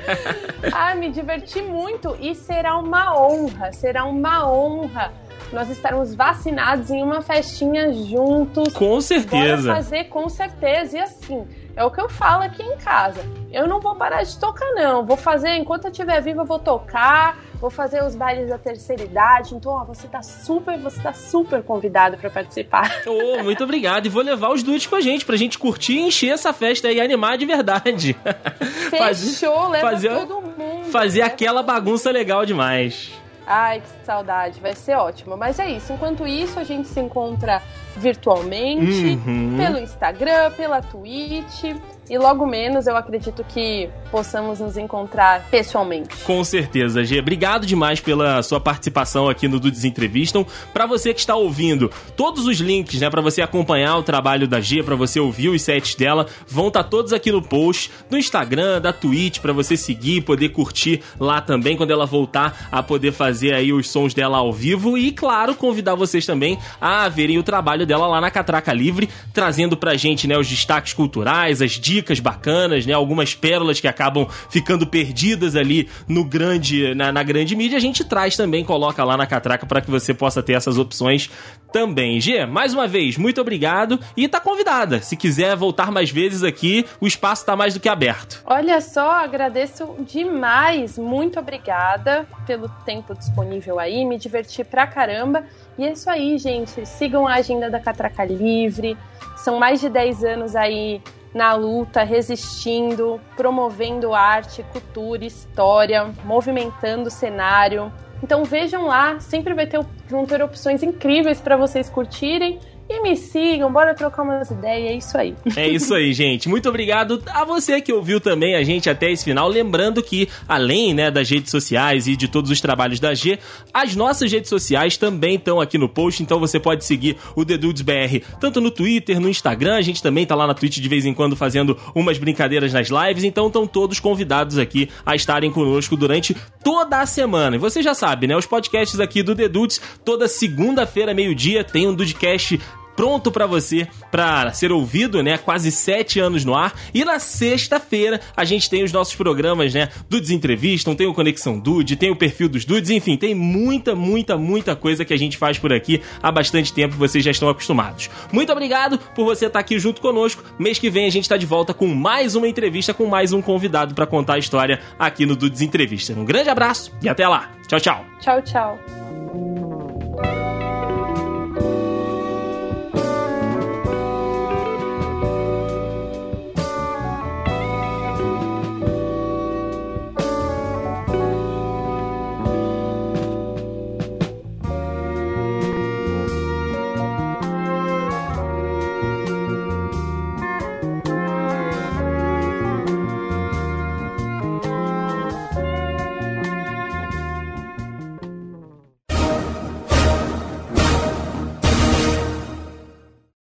ah, 0.72 0.94
me 0.94 1.10
diverti 1.10 1.60
muito 1.60 2.16
e 2.18 2.34
será 2.34 2.78
uma 2.78 3.14
honra, 3.14 3.74
será 3.74 4.06
uma 4.06 4.50
honra 4.50 5.12
nós 5.52 5.68
estarmos 5.70 6.14
vacinados 6.14 6.90
em 6.90 7.02
uma 7.02 7.22
festinha 7.22 7.92
juntos. 7.92 8.72
Com 8.72 9.00
certeza. 9.00 9.62
Bora 9.62 9.74
fazer 9.76 10.04
com 10.04 10.28
certeza. 10.28 10.96
E 10.96 11.00
assim, 11.00 11.46
é 11.74 11.84
o 11.84 11.90
que 11.90 12.00
eu 12.00 12.08
falo 12.08 12.42
aqui 12.42 12.62
em 12.62 12.76
casa. 12.76 13.24
Eu 13.50 13.66
não 13.66 13.80
vou 13.80 13.94
parar 13.94 14.22
de 14.22 14.38
tocar, 14.38 14.70
não. 14.72 15.04
Vou 15.04 15.16
fazer, 15.16 15.56
enquanto 15.56 15.84
eu 15.84 15.90
estiver 15.90 16.20
viva, 16.20 16.42
eu 16.42 16.44
vou 16.44 16.58
tocar, 16.58 17.38
vou 17.60 17.70
fazer 17.70 18.02
os 18.02 18.14
bailes 18.14 18.48
da 18.48 18.58
terceira 18.58 19.02
idade. 19.02 19.54
Então, 19.54 19.72
ó, 19.72 19.84
você 19.84 20.06
tá 20.06 20.22
super, 20.22 20.78
você 20.78 21.00
tá 21.00 21.12
super 21.12 21.62
convidado 21.62 22.16
para 22.16 22.30
participar. 22.30 23.02
Oh, 23.12 23.42
muito 23.42 23.64
obrigado. 23.64 24.06
E 24.06 24.08
vou 24.08 24.22
levar 24.22 24.50
os 24.50 24.62
dudes 24.62 24.86
com 24.86 24.96
a 24.96 25.00
gente, 25.00 25.24
pra 25.24 25.36
gente 25.36 25.58
curtir 25.58 25.94
e 25.94 26.00
encher 26.02 26.30
essa 26.30 26.52
festa 26.52 26.90
e 26.90 27.00
animar 27.00 27.36
de 27.36 27.44
verdade. 27.44 28.16
Fechou, 28.90 29.00
fazer, 29.00 29.68
leva 29.70 29.90
fazer, 29.90 30.08
todo 30.08 30.40
mundo. 30.40 30.84
Fazer 30.90 31.22
aquela 31.22 31.62
bagunça 31.62 32.10
legal 32.10 32.46
demais. 32.46 33.21
Ai, 33.54 33.82
que 33.82 34.06
saudade, 34.06 34.58
vai 34.60 34.74
ser 34.74 34.94
ótimo. 34.94 35.36
Mas 35.36 35.58
é 35.58 35.70
isso, 35.70 35.92
enquanto 35.92 36.26
isso, 36.26 36.58
a 36.58 36.64
gente 36.64 36.88
se 36.88 36.98
encontra 36.98 37.60
virtualmente, 37.94 39.20
uhum. 39.26 39.58
pelo 39.58 39.78
Instagram, 39.78 40.52
pela 40.52 40.80
Twitch. 40.80 41.64
E 42.12 42.18
logo 42.18 42.44
menos 42.44 42.86
eu 42.86 42.94
acredito 42.94 43.42
que 43.42 43.88
possamos 44.10 44.60
nos 44.60 44.76
encontrar 44.76 45.48
pessoalmente. 45.50 46.14
Com 46.24 46.44
certeza, 46.44 47.02
G. 47.02 47.18
Obrigado 47.18 47.64
demais 47.64 48.00
pela 48.00 48.42
sua 48.42 48.60
participação 48.60 49.30
aqui 49.30 49.48
no 49.48 49.58
Dudes 49.58 49.82
Entrevistam. 49.82 50.46
Para 50.74 50.84
você 50.84 51.14
que 51.14 51.20
está 51.20 51.34
ouvindo, 51.34 51.90
todos 52.14 52.44
os 52.44 52.58
links, 52.58 53.00
né, 53.00 53.08
para 53.08 53.22
você 53.22 53.40
acompanhar 53.40 53.96
o 53.96 54.02
trabalho 54.02 54.46
da 54.46 54.60
G, 54.60 54.82
para 54.82 54.94
você 54.94 55.18
ouvir 55.18 55.48
os 55.48 55.62
sets 55.62 55.94
dela, 55.94 56.26
vão 56.46 56.68
estar 56.68 56.82
tá 56.82 56.88
todos 56.90 57.14
aqui 57.14 57.32
no 57.32 57.40
post 57.40 57.90
do 58.10 58.18
Instagram, 58.18 58.78
da 58.78 58.92
Twitch, 58.92 59.38
para 59.38 59.54
você 59.54 59.74
seguir, 59.74 60.20
poder 60.20 60.50
curtir 60.50 61.00
lá 61.18 61.40
também 61.40 61.78
quando 61.78 61.92
ela 61.92 62.04
voltar 62.04 62.68
a 62.70 62.82
poder 62.82 63.12
fazer 63.12 63.54
aí 63.54 63.72
os 63.72 63.88
sons 63.88 64.12
dela 64.12 64.36
ao 64.36 64.52
vivo 64.52 64.98
e 64.98 65.12
claro, 65.12 65.54
convidar 65.54 65.94
vocês 65.94 66.26
também 66.26 66.58
a 66.78 67.08
verem 67.08 67.38
o 67.38 67.42
trabalho 67.42 67.86
dela 67.86 68.06
lá 68.06 68.20
na 68.20 68.30
Catraca 68.30 68.74
Livre, 68.74 69.08
trazendo 69.32 69.78
pra 69.78 69.96
gente, 69.96 70.28
né, 70.28 70.36
os 70.36 70.46
destaques 70.46 70.92
culturais, 70.92 71.62
as 71.62 71.70
dicas 71.70 72.01
dicas 72.02 72.18
bacanas, 72.18 72.84
né? 72.84 72.92
Algumas 72.92 73.34
pérolas 73.34 73.80
que 73.80 73.86
acabam 73.86 74.26
ficando 74.50 74.86
perdidas 74.86 75.54
ali 75.54 75.88
no 76.08 76.24
grande, 76.24 76.94
na, 76.94 77.12
na 77.12 77.22
grande 77.22 77.54
mídia, 77.54 77.78
a 77.78 77.80
gente 77.80 78.04
traz 78.04 78.36
também, 78.36 78.64
coloca 78.64 79.02
lá 79.04 79.16
na 79.16 79.26
catraca 79.26 79.64
para 79.64 79.80
que 79.80 79.90
você 79.90 80.12
possa 80.12 80.42
ter 80.42 80.54
essas 80.54 80.76
opções 80.78 81.30
também. 81.72 82.20
G, 82.20 82.44
mais 82.44 82.74
uma 82.74 82.86
vez, 82.86 83.16
muito 83.16 83.40
obrigado 83.40 83.98
e 84.16 84.28
tá 84.28 84.40
convidada. 84.40 85.00
Se 85.00 85.16
quiser 85.16 85.56
voltar 85.56 85.90
mais 85.90 86.10
vezes 86.10 86.42
aqui, 86.42 86.84
o 87.00 87.06
espaço 87.06 87.46
tá 87.46 87.56
mais 87.56 87.72
do 87.72 87.80
que 87.80 87.88
aberto. 87.88 88.42
Olha 88.44 88.80
só, 88.80 89.12
agradeço 89.12 89.96
demais. 90.00 90.98
Muito 90.98 91.38
obrigada 91.38 92.26
pelo 92.46 92.68
tempo 92.84 93.14
disponível 93.14 93.78
aí, 93.78 94.04
me 94.04 94.18
diverti 94.18 94.64
pra 94.64 94.86
caramba. 94.86 95.44
E 95.78 95.84
é 95.84 95.92
isso 95.92 96.10
aí, 96.10 96.36
gente. 96.36 96.84
Sigam 96.84 97.26
a 97.26 97.34
agenda 97.34 97.70
da 97.70 97.80
Catraca 97.80 98.24
Livre. 98.24 98.96
São 99.36 99.58
mais 99.58 99.80
de 99.80 99.88
10 99.88 100.24
anos 100.24 100.54
aí 100.54 101.00
na 101.34 101.54
luta, 101.54 102.02
resistindo, 102.02 103.20
promovendo 103.36 104.14
arte, 104.14 104.62
cultura, 104.64 105.24
história, 105.24 106.10
movimentando 106.24 107.08
o 107.08 107.10
cenário. 107.10 107.92
Então 108.22 108.44
vejam 108.44 108.86
lá, 108.86 109.18
sempre 109.18 109.54
vai 109.54 109.66
ter, 109.66 109.80
vão 110.08 110.24
ter 110.26 110.42
opções 110.42 110.82
incríveis 110.82 111.40
para 111.40 111.56
vocês 111.56 111.88
curtirem 111.88 112.60
e 112.92 113.02
me 113.02 113.16
sigam, 113.16 113.72
bora 113.72 113.94
trocar 113.94 114.22
umas 114.22 114.50
ideias, 114.50 114.90
é 114.90 114.94
isso 114.94 115.18
aí. 115.18 115.34
É 115.56 115.68
isso 115.68 115.94
aí, 115.94 116.12
gente. 116.12 116.48
Muito 116.48 116.68
obrigado 116.68 117.22
a 117.26 117.44
você 117.44 117.80
que 117.80 117.92
ouviu 117.92 118.20
também 118.20 118.54
a 118.54 118.62
gente 118.62 118.90
até 118.90 119.10
esse 119.10 119.24
final. 119.24 119.48
Lembrando 119.48 120.02
que, 120.02 120.28
além 120.46 120.92
né, 120.92 121.10
das 121.10 121.28
redes 121.30 121.50
sociais 121.50 122.06
e 122.06 122.16
de 122.16 122.28
todos 122.28 122.50
os 122.50 122.60
trabalhos 122.60 123.00
da 123.00 123.14
G, 123.14 123.38
as 123.72 123.96
nossas 123.96 124.30
redes 124.30 124.48
sociais 124.48 124.96
também 124.96 125.36
estão 125.36 125.60
aqui 125.60 125.78
no 125.78 125.88
post, 125.88 126.22
então 126.22 126.38
você 126.38 126.60
pode 126.60 126.84
seguir 126.84 127.16
o 127.34 127.44
The 127.44 127.56
BR 127.56 128.22
tanto 128.40 128.60
no 128.60 128.70
Twitter, 128.70 129.20
no 129.20 129.28
Instagram, 129.28 129.76
a 129.76 129.82
gente 129.82 130.02
também 130.02 130.26
tá 130.26 130.34
lá 130.34 130.46
na 130.46 130.54
Twitch 130.54 130.78
de 130.78 130.88
vez 130.88 131.06
em 131.06 131.14
quando 131.14 131.36
fazendo 131.36 131.78
umas 131.94 132.18
brincadeiras 132.18 132.72
nas 132.72 132.88
lives, 132.88 133.24
então 133.24 133.46
estão 133.46 133.66
todos 133.66 134.00
convidados 134.00 134.58
aqui 134.58 134.88
a 135.06 135.14
estarem 135.14 135.50
conosco 135.50 135.96
durante 135.96 136.36
toda 136.62 137.00
a 137.00 137.06
semana. 137.06 137.56
E 137.56 137.58
você 137.58 137.82
já 137.82 137.94
sabe, 137.94 138.26
né? 138.26 138.36
Os 138.36 138.46
podcasts 138.46 139.00
aqui 139.00 139.22
do 139.22 139.34
The 139.34 139.48
Dudes, 139.48 139.80
toda 140.04 140.28
segunda-feira, 140.28 141.14
meio-dia, 141.14 141.64
tem 141.64 141.86
um 141.88 141.94
Dudecast 141.94 142.60
pronto 143.02 143.32
para 143.32 143.46
você 143.46 143.88
para 144.12 144.52
ser 144.52 144.70
ouvido, 144.70 145.24
né? 145.24 145.36
Quase 145.36 145.72
sete 145.72 146.20
anos 146.20 146.44
no 146.44 146.54
ar. 146.54 146.72
E 146.94 147.04
na 147.04 147.18
sexta-feira 147.18 148.20
a 148.36 148.44
gente 148.44 148.70
tem 148.70 148.84
os 148.84 148.92
nossos 148.92 149.16
programas, 149.16 149.74
né? 149.74 149.88
Dudes 150.08 150.30
Entrevistam, 150.30 150.94
tem 150.94 151.08
o 151.08 151.12
Conexão 151.12 151.58
Dude, 151.58 151.96
tem 151.96 152.12
o 152.12 152.16
perfil 152.16 152.48
dos 152.48 152.64
Dudes, 152.64 152.90
enfim, 152.90 153.16
tem 153.16 153.34
muita, 153.34 153.96
muita, 153.96 154.38
muita 154.38 154.76
coisa 154.76 155.04
que 155.04 155.12
a 155.12 155.16
gente 155.16 155.36
faz 155.36 155.58
por 155.58 155.72
aqui 155.72 156.00
há 156.22 156.30
bastante 156.30 156.72
tempo 156.72 156.94
vocês 156.94 157.24
já 157.24 157.32
estão 157.32 157.48
acostumados. 157.48 158.08
Muito 158.30 158.52
obrigado 158.52 158.96
por 159.16 159.24
você 159.24 159.46
estar 159.46 159.58
aqui 159.58 159.80
junto 159.80 160.00
conosco. 160.00 160.44
Mês 160.56 160.78
que 160.78 160.88
vem 160.88 161.04
a 161.04 161.10
gente 161.10 161.24
está 161.24 161.36
de 161.36 161.44
volta 161.44 161.74
com 161.74 161.88
mais 161.88 162.36
uma 162.36 162.46
entrevista, 162.46 162.94
com 162.94 163.06
mais 163.06 163.32
um 163.32 163.42
convidado 163.42 163.96
para 163.96 164.06
contar 164.06 164.34
a 164.34 164.38
história 164.38 164.78
aqui 164.96 165.26
no 165.26 165.34
Dudes 165.34 165.60
Entrevista. 165.60 166.12
Um 166.12 166.24
grande 166.24 166.50
abraço 166.50 166.92
e 167.02 167.08
até 167.08 167.26
lá. 167.26 167.50
Tchau, 167.66 167.80
tchau. 167.80 168.06
Tchau, 168.20 168.42
tchau. 168.42 168.78